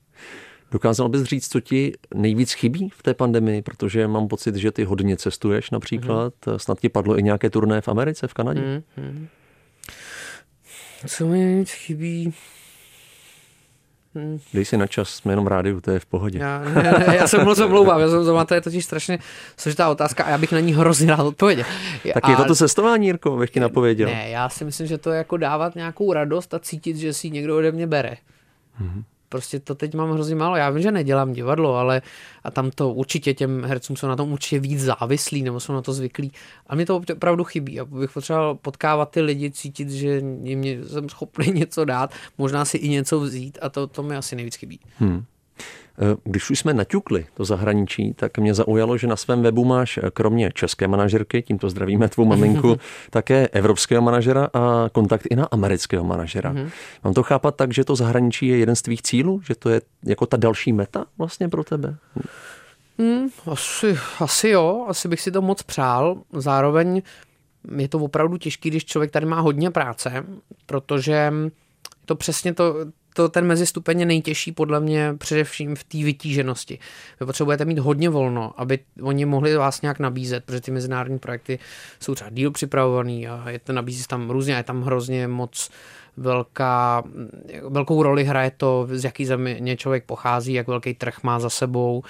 [0.70, 4.84] Dokázal bys říct, co ti nejvíc chybí v té pandemii, protože mám pocit, že ty
[4.84, 6.34] hodně cestuješ například.
[6.46, 6.58] Hmm.
[6.58, 8.82] Snad ti padlo i nějaké turné v Americe, v Kanadě?
[8.96, 9.28] Hmm.
[11.06, 12.34] Co mi nejvíc chybí?
[14.14, 14.40] Hmm.
[14.54, 16.38] Dej si na čas, jsme jenom v rádiu, to je v pohodě.
[16.38, 19.18] Já, ne, ne, já se moc omlouvám, já jsem to, to je totiž strašně
[19.56, 21.64] složitá otázka a já bych na ní hrozně rád odpověděl.
[22.14, 22.30] Tak a...
[22.30, 24.08] je to to cestování, Jirko, bych ti napověděl.
[24.08, 27.30] Ne, já si myslím, že to je jako dávat nějakou radost a cítit, že si
[27.30, 28.16] někdo ode mě bere.
[28.82, 30.56] Mm-hmm prostě to teď mám hrozně málo.
[30.56, 32.02] Já vím, že nedělám divadlo, ale
[32.44, 35.82] a tam to určitě těm hercům jsou na tom určitě víc závislí nebo jsou na
[35.82, 36.32] to zvyklí.
[36.66, 37.80] A mě to opravdu chybí.
[37.80, 42.76] A bych potřeboval potkávat ty lidi, cítit, že jim jsem schopný něco dát, možná si
[42.76, 44.80] i něco vzít a to, to mi asi nejvíc chybí.
[44.98, 45.24] Hmm.
[46.02, 49.98] Eh, když už jsme naťukli to zahraničí, tak mě zaujalo, že na svém webu máš
[49.98, 52.76] eh, kromě české manažerky, tímto zdravíme tvou maminku,
[53.10, 56.52] také evropského manažera a kontakt i na amerického manažera.
[56.52, 56.70] Mm-hmm.
[57.04, 59.40] Mám to chápat tak, že to zahraničí je jeden z tvých cílů?
[59.44, 61.96] Že to je jako ta další meta vlastně pro tebe?
[62.98, 66.16] Hmm, asi, asi jo, asi bych si to moc přál.
[66.32, 67.02] Zároveň
[67.76, 70.24] je to opravdu těžké, když člověk tady má hodně práce,
[70.66, 71.32] protože
[72.04, 72.74] to přesně to,
[73.14, 76.78] to ten mezistupeň je nejtěžší podle mě především v té vytíženosti.
[77.20, 81.58] Vy potřebujete mít hodně volno, aby oni mohli vás nějak nabízet, protože ty mezinárodní projekty
[82.00, 85.70] jsou třeba díl připravovaný a je to nabízí tam různě a je tam hrozně moc
[86.16, 87.02] velká,
[87.68, 92.02] velkou roli hraje to, z jaký země člověk pochází, jak velký trh má za sebou,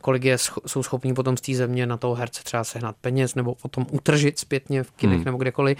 [0.00, 0.36] kolik je,
[0.66, 4.38] jsou schopní potom z té země na toho herce třeba sehnat peněz nebo potom utržit
[4.38, 5.24] zpětně v kinech hmm.
[5.24, 5.78] nebo kdekoliv.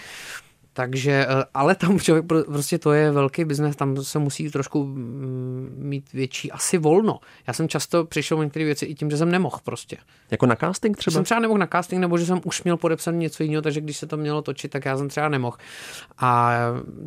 [0.80, 5.74] Takže, eh, ale tam člověk, prostě to je velký biznes, tam se musí trošku mm,
[5.76, 7.18] mít větší asi volno.
[7.46, 9.96] Já jsem často přišel o některé věci i tím, že jsem nemohl prostě.
[10.30, 11.12] Jako na casting třeba?
[11.12, 13.96] Jsem třeba nemohl na casting, nebo že jsem už měl podepsaný něco jiného, takže když
[13.96, 15.56] se to mělo točit, tak já jsem třeba nemohl.
[16.18, 16.58] A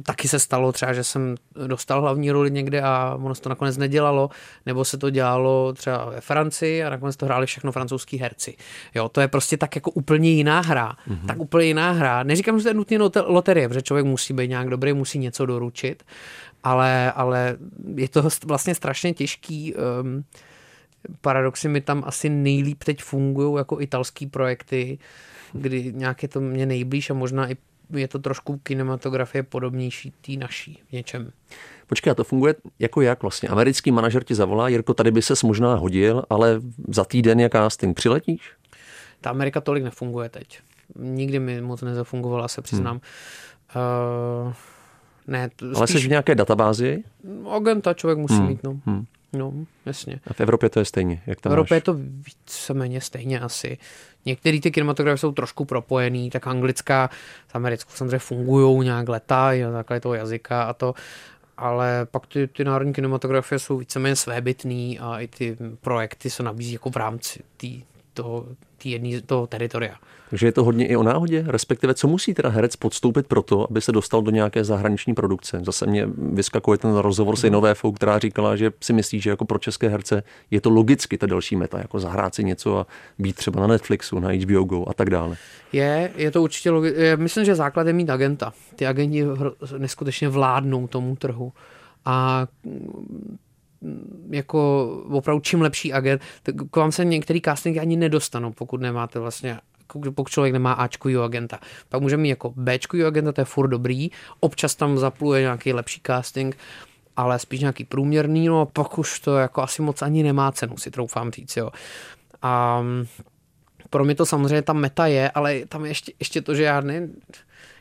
[0.03, 1.35] taky se stalo třeba, že jsem
[1.67, 4.29] dostal hlavní roli někde a ono se to nakonec nedělalo,
[4.65, 8.55] nebo se to dělalo třeba ve Francii a nakonec to hráli všechno francouzský herci.
[8.95, 10.95] Jo, to je prostě tak jako úplně jiná hra.
[11.09, 11.27] Mm-hmm.
[11.27, 12.23] Tak úplně jiná hra.
[12.23, 15.45] Neříkám, že to je nutně loterie, je, protože člověk musí být nějak dobrý, musí něco
[15.45, 16.03] doručit,
[16.63, 17.57] ale, ale
[17.95, 19.73] je to vlastně strašně těžký.
[19.75, 20.23] Um,
[21.21, 24.97] paradoxy mi tam asi nejlíp teď fungují jako italský projekty,
[25.53, 27.57] kdy nějak je to mě nejblíž a možná i
[27.93, 31.31] je to trošku kinematografie podobnější té naší v něčem.
[31.87, 33.49] Počkej, a to funguje jako jak vlastně?
[33.49, 37.95] Americký manažer ti zavolá, Jirko, tady by ses možná hodil, ale za týden je casting,
[37.95, 38.51] přiletíš?
[39.21, 40.59] Ta Amerika tolik nefunguje teď.
[40.95, 42.91] Nikdy mi moc nezafungovala, se přiznám.
[42.93, 43.01] Hmm.
[43.75, 44.53] Uh,
[45.27, 47.03] ne, Ale jsi v nějaké databázi?
[47.49, 48.47] Agenta člověk musí hmm.
[48.47, 48.79] mít, no.
[48.85, 49.05] Hmm.
[49.33, 49.53] No,
[49.85, 50.19] jasně.
[50.27, 51.21] A v Evropě to je stejně?
[51.25, 51.77] Jak tam v Evropě máš?
[51.77, 51.93] je to
[52.27, 53.77] víceméně stejně asi.
[54.25, 57.09] Některé ty kinematografy jsou trošku propojený, tak anglická
[57.51, 60.93] s americkou samozřejmě fungují nějak leta na základě toho jazyka a to,
[61.57, 66.73] ale pak ty, ty národní kinematografie jsou víceméně svébytný a i ty projekty se nabízí
[66.73, 67.67] jako v rámci té
[68.13, 68.45] toho,
[68.83, 69.95] tý jedný, toho teritoria.
[70.29, 73.67] Takže je to hodně i o náhodě, respektive co musí teda herec podstoupit pro to,
[73.69, 75.61] aby se dostal do nějaké zahraniční produkce.
[75.65, 79.59] Zase mě vyskakuje ten rozhovor s Inovéfou, která říkala, že si myslí, že jako pro
[79.59, 82.87] české herce je to logicky ta další meta, jako zahrát si něco a
[83.19, 85.35] být třeba na Netflixu, na HBO Go a tak dále.
[85.73, 87.17] Je, je to určitě logické.
[87.17, 88.53] Myslím, že základ je mít agenta.
[88.75, 89.25] Ty agenti
[89.77, 91.53] neskutečně vládnou tomu trhu.
[92.05, 92.47] A
[94.29, 99.19] jako opravdu čím lepší agent, tak k vám se některý castingy ani nedostanou, pokud nemáte
[99.19, 99.59] vlastně
[100.15, 101.59] pokud člověk nemá Ačkovýho agenta.
[101.89, 106.01] Pak může mít jako Bčkovýho agenta, to je furt dobrý, občas tam zapluje nějaký lepší
[106.07, 106.57] casting,
[107.15, 110.77] ale spíš nějaký průměrný, no a pak už to jako asi moc ani nemá cenu,
[110.77, 111.69] si troufám říct, jo.
[112.41, 113.05] A mm,
[113.89, 116.81] pro mě to samozřejmě ta meta je, ale tam je ještě, ještě to, že já
[116.81, 117.07] ne,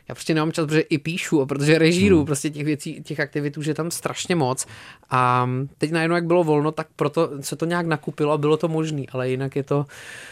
[0.09, 2.25] já prostě nemám čas, protože i píšu, a protože režíru hmm.
[2.25, 4.67] prostě těch věcí, těch aktivit už je tam strašně moc.
[5.09, 8.67] A teď najednou, jak bylo volno, tak proto se to nějak nakupilo a bylo to
[8.67, 9.85] možné, ale jinak je to,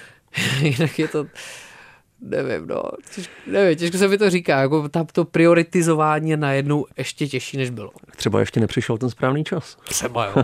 [0.62, 1.26] jinak je to,
[2.22, 2.84] nevím, no,
[3.16, 7.58] těžko, nevím, těžko se mi to říká, jako tam to prioritizování je najednou ještě těžší,
[7.58, 7.92] než bylo.
[8.16, 9.78] Třeba ještě nepřišel ten správný čas.
[9.84, 10.44] Třeba jo.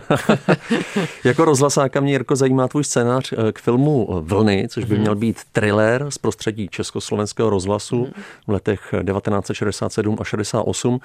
[1.23, 5.01] jako rozhlasáka mě, Jirko, zajímá tvůj scénář eh, k filmu Vlny, což by hmm.
[5.01, 8.23] měl být thriller z prostředí československého rozhlasu hmm.
[8.47, 10.99] v letech 1967 a 68.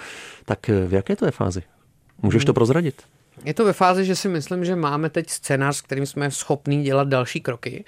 [0.45, 1.63] Tak eh, v jaké to je fázi?
[2.23, 2.47] Můžeš hmm.
[2.47, 3.03] to prozradit?
[3.45, 6.83] Je to ve fázi, že si myslím, že máme teď scénář, s kterým jsme schopní
[6.83, 7.85] dělat další kroky.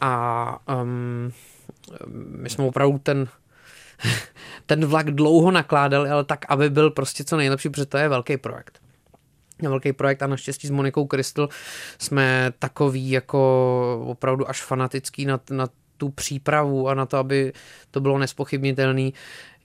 [0.00, 1.32] A um,
[2.14, 3.28] my jsme opravdu ten,
[4.66, 8.36] ten vlak dlouho nakládali, ale tak, aby byl prostě co nejlepší, protože to je velký
[8.36, 8.80] projekt.
[9.62, 11.48] Velký projekt a naštěstí s Monikou Kristl
[11.98, 17.52] jsme takový jako opravdu až fanatický na, na tu přípravu a na to, aby
[17.90, 19.14] to bylo nespochybnitelný.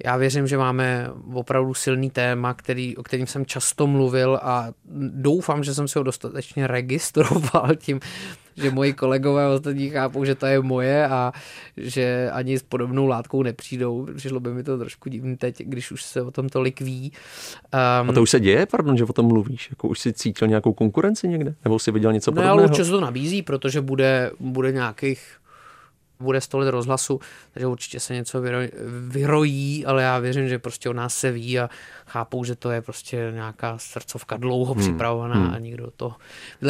[0.06, 4.68] Já věřím, že máme opravdu silný téma, který, o kterým jsem často mluvil a
[5.10, 8.00] doufám, že jsem si ho dostatečně registroval tím,
[8.56, 11.32] že moji kolegové ostatní chápou, že to je moje a
[11.78, 14.08] že ani s podobnou látkou nepřijdou.
[14.16, 17.12] Přišlo by mi to trošku divný teď, když už se o tom tolik ví.
[18.02, 19.70] Um, a to už se děje, pardon, že o tom mluvíš?
[19.70, 21.56] Jako už si cítil nějakou konkurenci někde?
[21.64, 22.56] Nebo si viděl něco podobného?
[22.56, 25.41] No, ale určitě se to nabízí, protože bude, bude nějakých
[26.22, 27.20] bude 100 let rozhlasu,
[27.54, 28.42] takže určitě se něco
[29.08, 31.70] vyrojí, ale já věřím, že prostě o nás se ví a
[32.06, 34.84] chápou, že to je prostě nějaká srdcovka dlouho hmm.
[34.84, 35.54] připravovaná hmm.
[35.54, 36.16] a nikdo to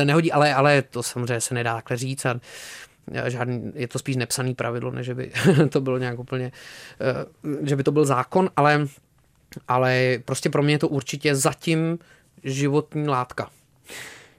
[0.03, 2.39] nehodí, ale, ale to samozřejmě se nedá takhle říct a
[3.27, 5.31] žádný, je to spíš nepsaný pravidlo, než by
[5.69, 6.51] to bylo nějak úplně,
[7.01, 8.87] eh, že by to byl zákon, ale,
[9.67, 11.99] ale prostě pro mě je to určitě zatím
[12.43, 13.49] životní látka.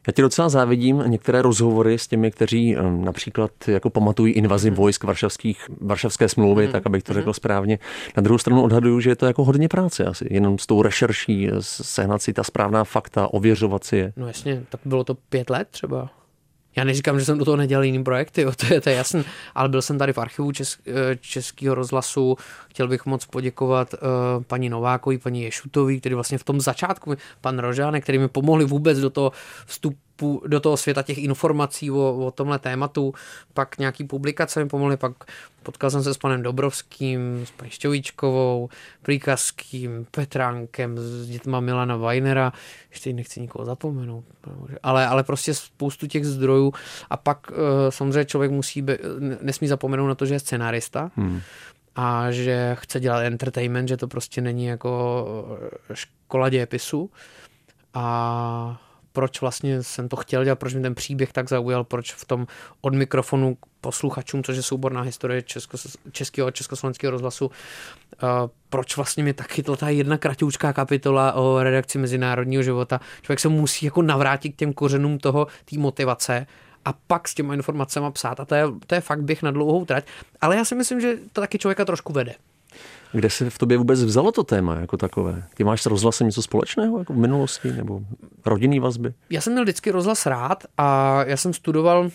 [0.06, 4.76] Já ti docela závidím některé rozhovory s těmi, kteří například jako pamatují invazi hmm.
[4.76, 6.72] vojsk varšavských, varšavské smlouvy, hmm.
[6.72, 7.34] tak abych to řekl hmm.
[7.34, 7.78] správně.
[8.16, 11.50] Na druhou stranu odhaduju, že je to jako hodně práce asi, jenom s tou rešerší,
[11.60, 14.12] sehnat si ta správná fakta, ověřovat si je.
[14.16, 16.10] No jasně, tak bylo to pět let třeba.
[16.76, 19.24] Já neříkám, že jsem do toho nedělal jiný projekty, jo, to je, to je jasný,
[19.54, 22.37] ale byl jsem tady v archivu Česk, eh, Českého rozhlasu,
[22.68, 23.98] chtěl bych moc poděkovat uh,
[24.42, 28.98] paní Novákovi, paní Ješutovi, který vlastně v tom začátku, pan Rožánek, který mi pomohli vůbec
[28.98, 29.32] do toho
[29.66, 30.01] vstupu
[30.46, 33.14] do toho světa těch informací o, o tomhle tématu,
[33.55, 35.12] pak nějaký publikace mi pomohly, pak
[35.62, 38.68] potkal jsem se s panem Dobrovským, s paní Šťovíčkovou,
[39.03, 42.53] Príkazským, Petránkem, s dětma Milana Weinera,
[42.90, 44.25] ještě nechci nikoho zapomenout,
[44.83, 46.72] ale, ale prostě spoustu těch zdrojů
[47.11, 47.57] a pak uh,
[47.88, 48.98] samozřejmě člověk musí, be,
[49.40, 51.40] nesmí zapomenout na to, že je scenárista, hmm
[51.96, 55.27] a že chce dělat entertainment, že to prostě není jako
[55.94, 57.11] škola dějepisu.
[57.94, 62.25] A proč vlastně jsem to chtěl dělat, proč mi ten příběh tak zaujal, proč v
[62.25, 62.46] tom
[62.81, 65.79] od mikrofonu posluchačům, což je souborná historie česko,
[66.12, 67.51] českého a československého rozhlasu, uh,
[68.68, 73.01] proč vlastně mě tak chytla ta jedna kratoučká kapitola o redakci mezinárodního života.
[73.22, 76.46] Člověk se musí jako navrátit k těm kořenům toho, té motivace
[76.85, 78.40] a pak s těma informacemi psát.
[78.40, 80.07] A to je, to je fakt běh na dlouhou trať.
[80.40, 82.35] Ale já si myslím, že to taky člověka trošku vede.
[83.12, 85.42] Kde se v tobě vůbec vzalo to téma jako takové?
[85.55, 88.01] Ty máš s rozhlasem něco společného jako v minulosti nebo
[88.46, 89.14] rodinný vazby?
[89.31, 92.11] Já jsem měl vždycky rozhlas rád a já jsem studoval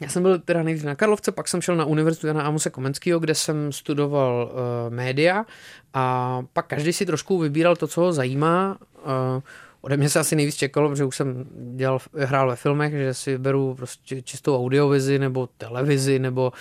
[0.00, 3.20] já jsem byl teda nejdřív na Karlovce, pak jsem šel na univerzitu Jana Amose Komenského,
[3.20, 5.44] kde jsem studoval uh, média
[5.94, 8.78] a pak každý si trošku vybíral to, co ho zajímá.
[9.04, 9.42] Uh,
[9.80, 13.38] ode mě se asi nejvíc čekalo, protože už jsem dělal, hrál ve filmech, že si
[13.38, 16.58] beru prostě čistou audiovizi nebo televizi nebo uh,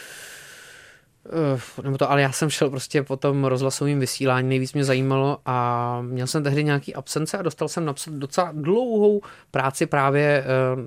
[1.83, 6.01] nebo to, ale já jsem šel prostě po tom rozhlasovém vysílání, nejvíc mě zajímalo a
[6.01, 10.43] měl jsem tehdy nějaký absence a dostal jsem napsat docela dlouhou práci právě
[10.75, 10.81] uh,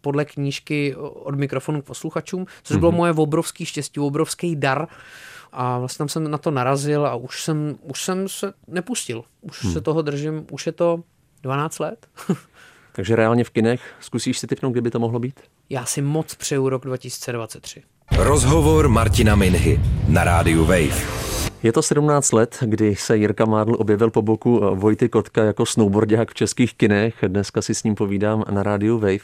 [0.00, 2.80] podle knížky od mikrofonu k posluchačům, což mm-hmm.
[2.80, 2.98] bylo mhm.
[2.98, 4.88] moje obrovský štěstí, obrovský dar
[5.52, 9.24] a vlastně tam jsem na to narazil a už jsem, už jsem se nepustil.
[9.40, 9.72] Už hmm.
[9.72, 11.02] se toho držím, už je to
[11.42, 12.08] 12 let.
[12.92, 15.40] Takže reálně v kinech zkusíš si typnout, kdyby to mohlo být?
[15.70, 17.82] Já si moc přeju rok 2023.
[18.18, 21.06] Rozhovor Martina Minhy na rádiu Wave.
[21.62, 26.30] Je to 17 let, kdy se Jirka Mádl objevil po boku Vojty Kotka jako snowboardák
[26.30, 27.14] v českých kinech.
[27.28, 29.18] Dneska si s ním povídám na rádiu Wave.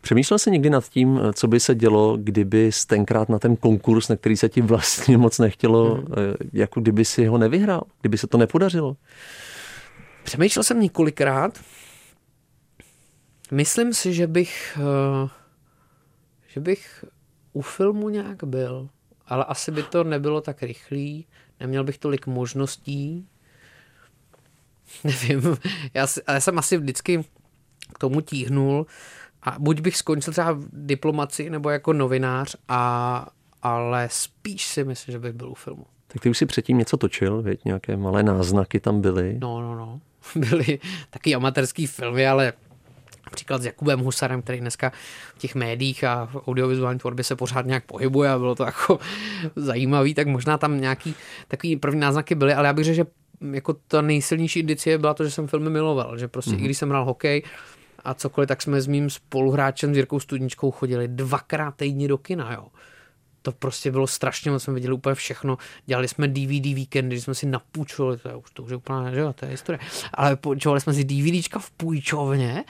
[0.00, 4.16] Přemýšlel jsi někdy nad tím, co by se dělo, kdyby tenkrát na ten konkurs, na
[4.16, 6.04] který se ti vlastně moc nechtělo, hmm.
[6.52, 8.96] jako kdyby si ho nevyhrál, kdyby se to nepodařilo?
[10.24, 11.60] Přemýšlel jsem několikrát.
[13.50, 15.28] Myslím si, že bych, eh,
[16.48, 17.04] že bych
[17.56, 18.88] u filmu nějak byl,
[19.26, 21.26] ale asi by to nebylo tak rychlý,
[21.60, 23.28] neměl bych tolik možností.
[25.04, 25.56] nevím,
[25.94, 27.24] já, já jsem asi vždycky
[27.94, 28.86] k tomu tíhnul
[29.42, 33.26] a buď bych skončil třeba v diplomaci nebo jako novinář, a,
[33.62, 35.86] ale spíš si myslím, že bych byl u filmu.
[36.06, 39.38] Tak ty už si předtím něco točil, věď, nějaké malé náznaky tam byly.
[39.40, 40.00] No, no, no.
[40.34, 40.78] Byly
[41.10, 42.52] taky amatérský filmy, ale
[43.26, 44.92] Například s Jakubem Husarem, který dneska
[45.34, 48.98] v těch médiích a v audiovizuální tvorbě se pořád nějak pohybuje a bylo to jako
[49.56, 51.14] zajímavý, tak možná tam nějaký
[51.48, 53.06] takový první náznaky byly, ale já bych řekl, že
[53.52, 56.60] jako ta nejsilnější indicie byla to, že jsem filmy miloval, že prostě mm-hmm.
[56.60, 57.42] i když jsem hrál hokej
[58.04, 62.52] a cokoliv, tak jsme s mým spoluhráčem s Jirkou Studničkou chodili dvakrát týdně do kina,
[62.52, 62.66] jo
[63.46, 65.58] to prostě bylo strašně moc, jsme viděli úplně všechno.
[65.86, 69.32] Dělali jsme DVD víkendy, jsme si napůjčovali, to už to už je úplně, že jo,
[69.32, 69.78] to je historie.
[70.14, 72.64] Ale půjčovali jsme si DVDčka v půjčovně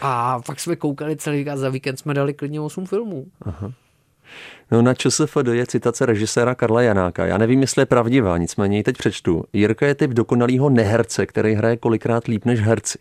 [0.00, 3.26] a pak jsme koukali celý víkend, za víkend jsme dali klidně 8 filmů.
[3.42, 3.72] Aha.
[4.70, 7.26] No na ČSFD je citace režiséra Karla Janáka.
[7.26, 9.44] Já nevím, jestli je pravdivá, nicméně ji teď přečtu.
[9.52, 12.98] Jirka je typ dokonalýho neherce, který hraje kolikrát líp než herci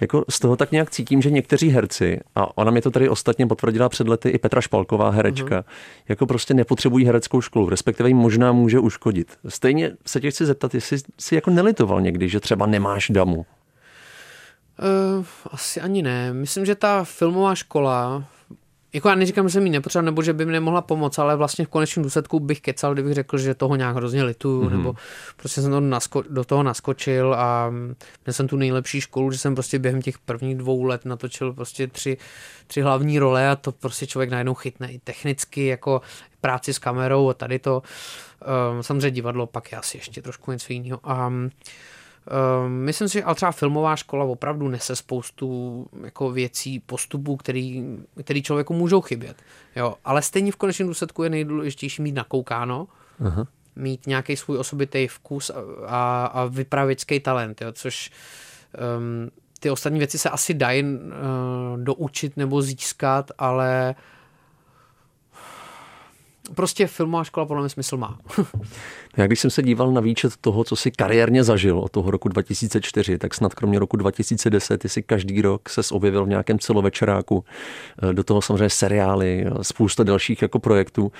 [0.00, 3.46] jako z toho tak nějak cítím, že někteří herci, a ona mi to tady ostatně
[3.46, 5.64] potvrdila před lety i Petra Špalková, herečka, uh-huh.
[6.08, 9.38] jako prostě nepotřebují hereckou školu, respektive jim možná může uškodit.
[9.48, 13.36] Stejně se tě chci zeptat, jestli jsi jako nelitoval někdy, že třeba nemáš damu.
[13.36, 16.32] Uh, asi ani ne.
[16.32, 18.24] Myslím, že ta filmová škola
[18.94, 21.64] jako já neříkám, že jsem jí nepotřeboval, nebo že by mi nemohla pomoct, ale vlastně
[21.64, 24.70] v konečném důsledku bych kecal, kdybych řekl, že toho nějak hrozně lituju, mm-hmm.
[24.70, 24.94] nebo
[25.36, 29.54] prostě jsem to nasko- do toho naskočil a měl jsem tu nejlepší školu, že jsem
[29.54, 32.16] prostě během těch prvních dvou let natočil prostě tři,
[32.66, 36.00] tři hlavní role a to prostě člověk najednou chytne i technicky, jako
[36.40, 37.82] práci s kamerou a tady to.
[38.72, 41.00] Um, samozřejmě divadlo pak je asi ještě trošku něco jiného.
[41.26, 41.50] Um,
[42.68, 47.84] myslím si, že ale třeba filmová škola opravdu nese spoustu jako věcí, postupů, který,
[48.24, 49.36] který člověku můžou chybět.
[49.76, 52.88] Jo, ale stejně v konečném důsledku je nejdůležitější mít nakoukáno,
[53.26, 53.46] Aha.
[53.76, 55.54] mít nějaký svůj osobitý vkus a,
[55.86, 58.10] a, a vypravěčský talent, jo, což
[58.98, 60.90] um, ty ostatní věci se asi dají uh,
[61.76, 63.94] doučit nebo získat, ale
[66.54, 68.18] prostě filmová škola podle mě smysl má.
[69.16, 72.28] Já když jsem se díval na výčet toho, co si kariérně zažil od toho roku
[72.28, 77.44] 2004, tak snad kromě roku 2010, ty si každý rok se objevil v nějakém celovečeráku,
[78.02, 81.12] eh, do toho samozřejmě seriály, spousta dalších jako projektů.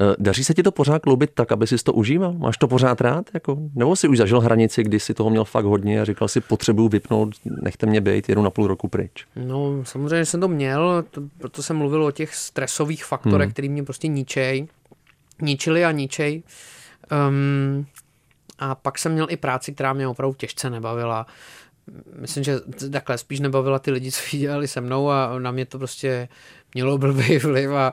[0.00, 2.32] Eh, daří se ti to pořád kloubit tak, aby si to užíval?
[2.32, 3.30] Máš to pořád rád?
[3.34, 6.40] Jako, nebo si už zažil hranici, kdy si toho měl fakt hodně a říkal si,
[6.40, 9.26] potřebuju vypnout, nechte mě být, jedu na půl roku pryč?
[9.36, 13.52] No, samozřejmě jsem to měl, to, proto jsem mluvil o těch stresových faktorech, hmm.
[13.52, 14.66] který mě prostě ničej,
[15.42, 16.42] ničili a ničej.
[17.28, 17.86] Um,
[18.58, 21.26] a pak jsem měl i práci, která mě opravdu těžce nebavila.
[22.18, 22.60] Myslím, že
[22.92, 26.28] takhle spíš nebavila ty lidi, co dělali se mnou a na mě to prostě
[26.74, 27.92] mělo blbý vliv a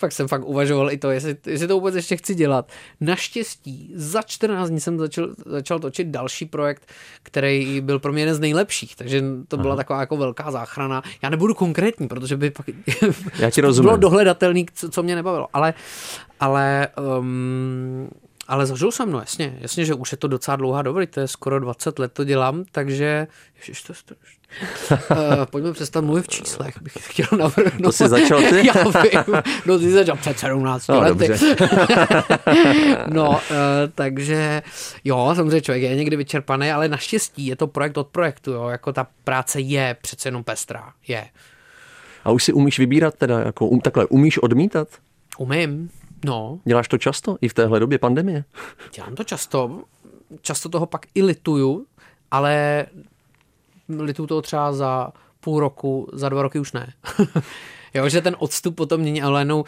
[0.00, 2.72] pak jsem fakt uvažoval i to, jestli, jestli to vůbec ještě chci dělat.
[3.00, 8.34] Naštěstí za 14 dní jsem začal, začal točit další projekt, který byl pro mě jeden
[8.34, 9.76] z nejlepších, takže to byla Aha.
[9.76, 11.02] taková jako velká záchrana.
[11.22, 12.66] Já nebudu konkrétní, protože by pak
[13.38, 13.84] Já ti rozumím.
[13.88, 15.74] bylo dohledatelný, co, co mě nebavilo, ale,
[16.40, 18.08] ale um,
[18.48, 21.28] ale zažil jsem, no jasně, jasně, že už je to docela dlouhá doba, to je
[21.28, 24.14] skoro 20 let to dělám, takže ježiš, to, to,
[25.10, 27.82] uh, pojďme přestat mluvit v číslech, bych chtěl navrhnout.
[27.82, 28.66] To jsi začal ty?
[28.72, 31.28] Já vím, no ty začal před 17 no, lety.
[33.06, 33.36] no, uh,
[33.94, 34.62] takže
[35.04, 38.92] jo, samozřejmě člověk je někdy vyčerpaný, ale naštěstí je to projekt od projektu, jo, jako
[38.92, 41.28] ta práce je přece jenom pestrá, je.
[42.24, 44.88] A už si umíš vybírat teda, jako um, takhle, umíš odmítat?
[45.38, 45.90] Umím.
[46.24, 46.60] No.
[46.64, 48.44] Děláš to často i v téhle době pandemie?
[48.94, 49.82] Dělám to často.
[50.40, 51.86] Často toho pak i lituju,
[52.30, 52.86] ale
[53.88, 56.92] lituju toho třeba za půl roku, za dva roky už ne.
[57.94, 59.64] jo, že ten odstup potom není, ale jenom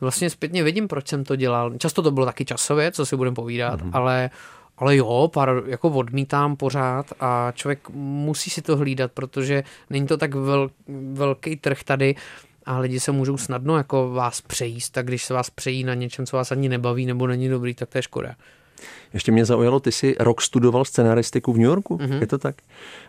[0.00, 1.78] vlastně zpětně vidím, proč jsem to dělal.
[1.78, 3.90] Často to bylo taky časově, co si budeme povídat, mm-hmm.
[3.92, 4.30] ale
[4.78, 10.16] ale jo, pár jako odmítám pořád a člověk musí si to hlídat, protože není to
[10.16, 10.70] tak vel,
[11.12, 12.14] velký trh tady,
[12.66, 16.26] a lidi se můžou snadno jako vás přejíst, tak když se vás přejí na něčem,
[16.26, 18.34] co vás ani nebaví nebo není dobrý, tak to je škoda.
[19.12, 22.20] Ještě mě zaujalo, ty jsi rok studoval scenaristiku v New Yorku, mm-hmm.
[22.20, 22.56] je to tak?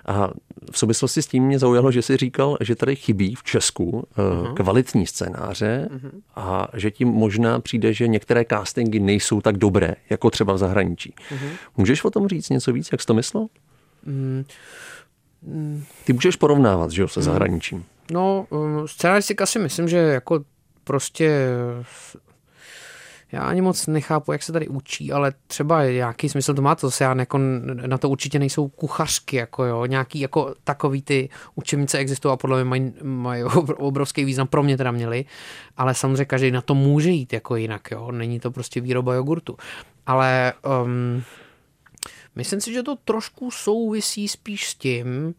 [0.06, 0.30] A
[0.72, 4.54] v souvislosti s tím mě zaujalo, že jsi říkal, že tady chybí v Česku mm-hmm.
[4.54, 6.12] kvalitní scénáře mm-hmm.
[6.36, 11.14] a že tím možná přijde, že některé castingy nejsou tak dobré, jako třeba v zahraničí.
[11.30, 11.50] Mm-hmm.
[11.78, 13.48] Můžeš o tom říct něco víc, jak jsi to myslel?
[14.06, 14.46] Mm.
[16.04, 17.24] Ty můžeš porovnávat, že jo, se mm.
[17.24, 17.86] zahraničím.
[18.12, 20.44] No, um, scenaristika si myslím, že jako
[20.84, 21.48] prostě
[23.32, 26.92] já ani moc nechápu, jak se tady učí, ale třeba nějaký smysl to má, to
[26.92, 27.38] se já jako
[27.88, 32.58] na to určitě nejsou kuchařky, jako jo, nějaký jako takový ty učebnice existují a podle
[32.58, 33.44] mě mají, mají
[33.78, 35.26] obrovský význam, pro mě teda měli,
[35.78, 39.58] ale samozřejmě každý na to může jít jako jinak, jo, není to prostě výroba jogurtu,
[40.06, 41.24] ale um,
[42.36, 45.36] Myslím si, že to trošku souvisí spíš s tím,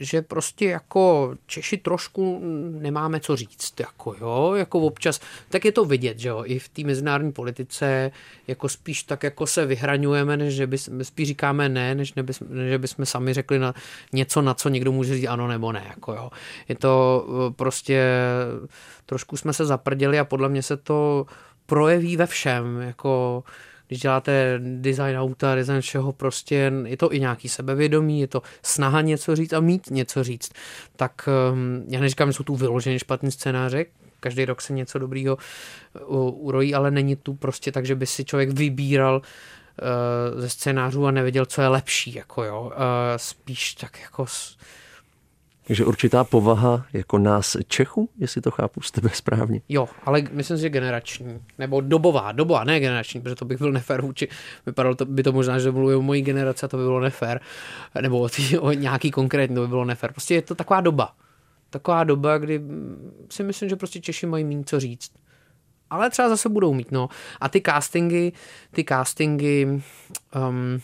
[0.00, 2.40] že prostě jako Češi trošku
[2.80, 6.68] nemáme co říct, jako jo, jako občas, tak je to vidět, že jo, i v
[6.68, 8.10] té mezinárodní politice
[8.46, 12.70] jako spíš tak jako se vyhraňujeme, než že bys, spíš říkáme ne, než, nebys, než
[12.70, 13.74] že bychom sami řekli na
[14.12, 16.30] něco, na co někdo může říct ano nebo ne, jako jo.
[16.68, 18.04] Je to eh, prostě,
[19.06, 21.26] trošku jsme se zaprděli a podle mě se to
[21.66, 23.42] projeví ve všem, jako
[23.88, 29.00] když děláte design auta, design všeho, prostě je to i nějaký sebevědomí, je to snaha
[29.00, 30.52] něco říct a mít něco říct.
[30.96, 33.86] Tak ehm, já neříkám, že jsou tu vyloženě špatný scénáře,
[34.20, 35.38] každý rok se něco dobrýho
[36.06, 41.10] urojí, ale není tu prostě tak, že by si člověk vybíral uh, ze scénářů a
[41.10, 42.62] nevěděl, co je lepší, jako jo.
[42.64, 42.72] Uh,
[43.16, 44.26] spíš tak jako
[45.68, 49.60] takže určitá povaha jako nás Čechů, jestli to chápu z tebe správně.
[49.68, 53.72] Jo, ale myslím si, že generační, nebo dobová, dobová, ne generační, protože to bych byl
[53.72, 54.28] nefér vůči,
[54.66, 57.40] vypadalo to, by to možná, že mluví o mojí generaci a to by bylo nefér,
[58.00, 60.12] nebo o, tý, o nějaký konkrétní, to by bylo nefér.
[60.12, 61.14] Prostě je to taková doba.
[61.70, 62.60] Taková doba, kdy
[63.30, 65.10] si myslím, že prostě Češi mají méně co říct.
[65.90, 67.08] Ale třeba zase budou mít, no.
[67.40, 68.32] A ty castingy,
[68.70, 70.80] ty castingy, um,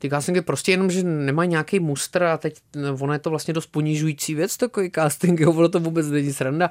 [0.00, 2.54] ty castingy prostě jenom, že nemají nějaký mustr a teď
[3.00, 6.70] ono je to vlastně dost ponižující věc, takový casting, ono to vůbec není sranda.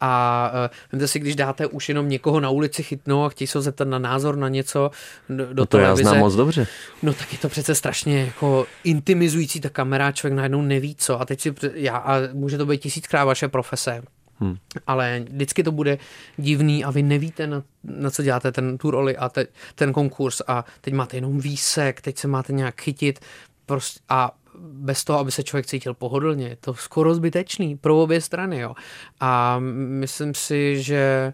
[0.00, 0.52] A
[0.92, 3.98] uh, si, když dáte už jenom někoho na ulici chytnou a chtějí se zeptat na
[3.98, 4.90] názor na něco
[5.28, 6.66] do, do no to televize, já znám moc dobře.
[7.02, 11.24] No tak je to přece strašně jako intimizující ta kamera, člověk najednou neví co a
[11.24, 14.02] teď si, já, a může to být tisíckrát vaše profese,
[14.40, 14.56] Hmm.
[14.86, 15.98] Ale vždycky to bude
[16.36, 20.42] divný a vy nevíte, na, na co děláte ten, tu roli a te, ten konkurs
[20.46, 23.20] a teď máte jenom výsek, teď se máte nějak chytit
[23.66, 26.48] prostě, a bez toho, aby se člověk cítil pohodlně.
[26.48, 28.58] Je to skoro zbytečný pro obě strany.
[28.58, 28.74] Jo.
[29.20, 31.32] A myslím si, že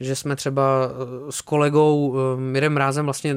[0.00, 3.36] že jsme třeba eh, s kolegou eh, Mirem Rázem vlastně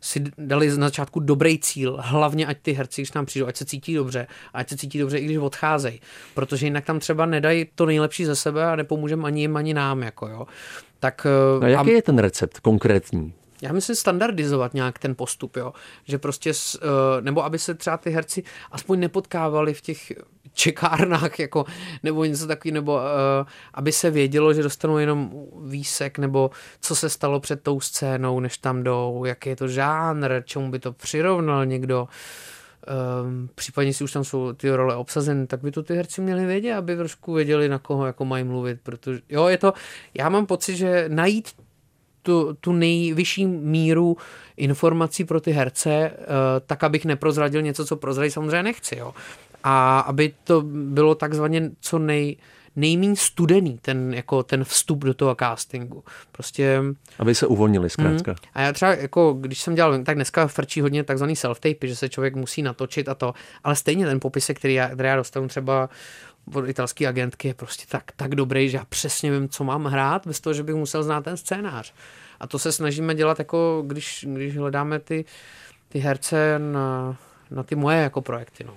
[0.00, 3.64] si dali z začátku dobrý cíl, hlavně ať ty herci, když nám přijdou, ať se
[3.64, 6.00] cítí dobře, a ať se cítí dobře, i když odcházejí,
[6.34, 10.02] protože jinak tam třeba nedají to nejlepší ze sebe a nepomůžeme ani jim, ani nám.
[10.02, 10.46] Jako jo.
[11.00, 11.26] Tak,
[11.60, 11.94] eh, a jaký a...
[11.94, 13.34] je ten recept konkrétní?
[13.62, 15.72] Já myslím standardizovat nějak ten postup, jo.
[16.04, 16.52] Že prostě,
[17.20, 18.42] nebo aby se třeba ty herci
[18.72, 20.12] aspoň nepotkávali v těch
[20.54, 21.64] čekárnách, jako,
[22.02, 23.00] nebo něco takového, nebo uh,
[23.74, 25.30] aby se vědělo, že dostanou jenom
[25.64, 26.50] výsek, nebo
[26.80, 30.78] co se stalo před tou scénou, než tam jdou, jaký je to žánr, čemu by
[30.78, 32.08] to přirovnal někdo.
[33.24, 36.46] Um, případně si už tam jsou ty role obsazeny, tak by to ty herci měli
[36.46, 39.72] vědět, aby trošku věděli, na koho jako mají mluvit, protože jo, je to,
[40.14, 41.48] já mám pocit, že najít
[42.22, 44.16] tu, tu nejvyšší míru
[44.56, 46.24] informací pro ty herce, uh,
[46.66, 48.98] tak abych neprozradil něco, co prozradit samozřejmě nechci.
[48.98, 49.14] Jo
[49.62, 52.36] a aby to bylo takzvaně co nej,
[52.76, 56.04] nejméně studený, ten, jako ten vstup do toho castingu.
[56.32, 56.82] Prostě...
[57.18, 58.30] Aby se uvolnili zkrátka.
[58.30, 61.96] Mm, a já třeba, jako, když jsem dělal, tak dneska frčí hodně takzvaný self-tape, že
[61.96, 63.34] se člověk musí natočit a to,
[63.64, 65.88] ale stejně ten popisek, který já, který já dostanu třeba
[66.54, 70.26] od italské agentky, je prostě tak, tak dobrý, že já přesně vím, co mám hrát,
[70.26, 71.94] bez toho, že bych musel znát ten scénář.
[72.40, 75.24] A to se snažíme dělat, jako když, když hledáme ty,
[75.88, 77.16] ty herce na,
[77.50, 78.64] na ty moje jako projekty.
[78.64, 78.74] No.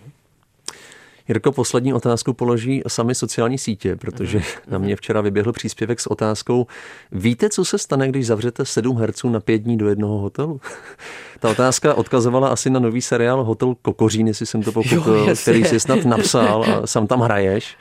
[1.28, 4.59] Jirko, poslední otázku položí sami sociální sítě, protože mm-hmm.
[4.67, 6.67] na mě včera vyběhl příspěvek s otázkou,
[7.11, 10.61] víte, co se stane, když zavřete sedm herců na pět dní do jednoho hotelu?
[11.39, 15.80] Ta otázka odkazovala asi na nový seriál Hotel Kokořín, jestli jsem to pochopil, který si
[15.80, 17.78] snad napsal a sám tam hraješ.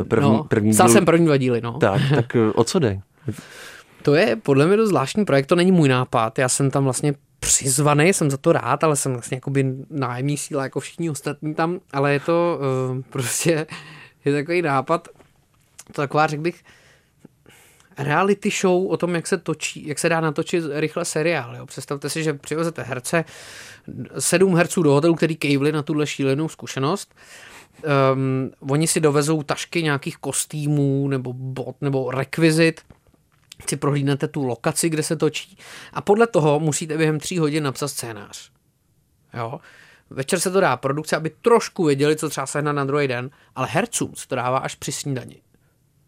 [0.00, 0.88] Eh, první, no, první díl...
[0.88, 1.72] jsem první dva díly, no.
[1.72, 3.00] Tak, tak eh, o co jde?
[4.02, 6.38] To je podle mě dost zvláštní projekt, to není můj nápad.
[6.38, 10.62] Já jsem tam vlastně přizvaný, jsem za to rád, ale jsem vlastně jakoby nájemní síla
[10.62, 13.66] jako všichni ostatní tam, ale je to uh, prostě
[14.24, 15.08] je takový nápad,
[15.92, 16.64] to taková, řekl bych,
[17.98, 21.56] reality show o tom, jak se točí, jak se dá natočit rychle seriál.
[21.56, 21.66] Jo.
[21.66, 23.24] Představte si, že přivezete herce,
[24.18, 27.14] sedm herců do hotelu, který kejvli na tuhle šílenou zkušenost.
[28.12, 32.80] Um, oni si dovezou tašky nějakých kostýmů nebo bot nebo rekvizit
[33.68, 35.58] si prohlídnete tu lokaci, kde se točí
[35.92, 38.50] a podle toho musíte během tří hodin napsat scénář.
[39.34, 39.60] Jo?
[40.10, 43.68] Večer se to dá produkce, aby trošku věděli, co třeba sehnat na druhý den, ale
[43.70, 45.42] hercům se to dává až při snídani.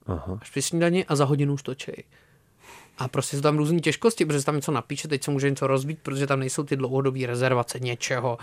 [0.06, 0.38] Aha.
[0.40, 1.92] Až při snídani a za hodinu už točí.
[2.98, 5.98] A prostě jsou tam různé těžkosti, protože tam něco napíše, teď se může něco rozbít,
[6.02, 8.38] protože tam nejsou ty dlouhodobé rezervace něčeho.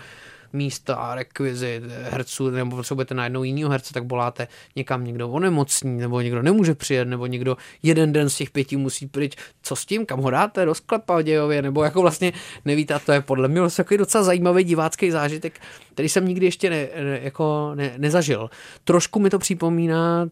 [0.52, 6.42] Místa, rekvizit, herců, nebo potřebujete najednou jinýho herce, tak voláte někam někdo onemocní, nebo někdo
[6.42, 9.36] nemůže přijet, nebo někdo jeden den z těch pěti musí pryč.
[9.62, 12.32] Co s tím, kam ho dáte, do sklepa dějově, nebo jako vlastně
[12.64, 15.60] nevíte, a to je podle mě vlastně takový docela zajímavý divácký zážitek,
[15.94, 18.50] který jsem nikdy ještě ne, ne, jako ne, nezažil.
[18.84, 20.28] Trošku mi to připomíná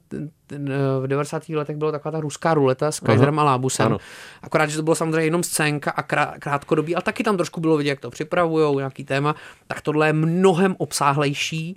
[1.01, 1.49] v 90.
[1.49, 3.87] letech bylo taková ta ruská ruleta s Kaiserem a Lábusem.
[3.87, 3.99] Ano.
[4.43, 6.03] Akorát, že to bylo samozřejmě jenom scénka a
[6.39, 9.35] krátkodobí, ale taky tam trošku bylo vidět, jak to připravují, nějaký téma.
[9.67, 11.77] Tak tohle je mnohem obsáhlejší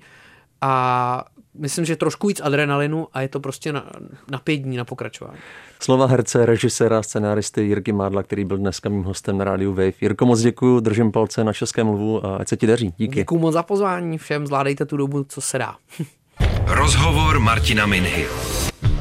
[0.62, 1.26] a
[1.60, 3.86] myslím, že trošku víc adrenalinu a je to prostě na,
[4.32, 5.40] na pět dní na pokračování.
[5.80, 9.92] Slova herce, režiséra, scenáristy Jirky Mádla, který byl dneska mým hostem na rádiu Wave.
[10.02, 12.94] Jirko, moc děkuji, držím palce na českém mluvu a ať se ti daří.
[12.98, 13.16] Díky.
[13.16, 15.76] Děkuji moc za pozvání, všem zvládejte tu dobu, co se dá.
[16.66, 18.26] Rozhovor Martina Minhy.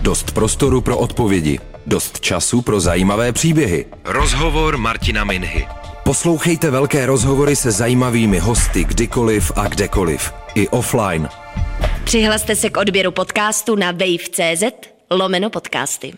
[0.02, 3.86] Dost prostoru pro odpovědi, dost času pro zajímavé příběhy.
[4.04, 5.66] Rozhovor Martina Minhy.
[6.04, 10.32] Poslouchejte velké rozhovory se zajímavými hosty kdykoliv a kdekoliv.
[10.54, 11.28] I offline.
[12.04, 14.62] Přihlaste se k odběru podcastu na wave.cz
[15.10, 16.12] lomeno podcasty.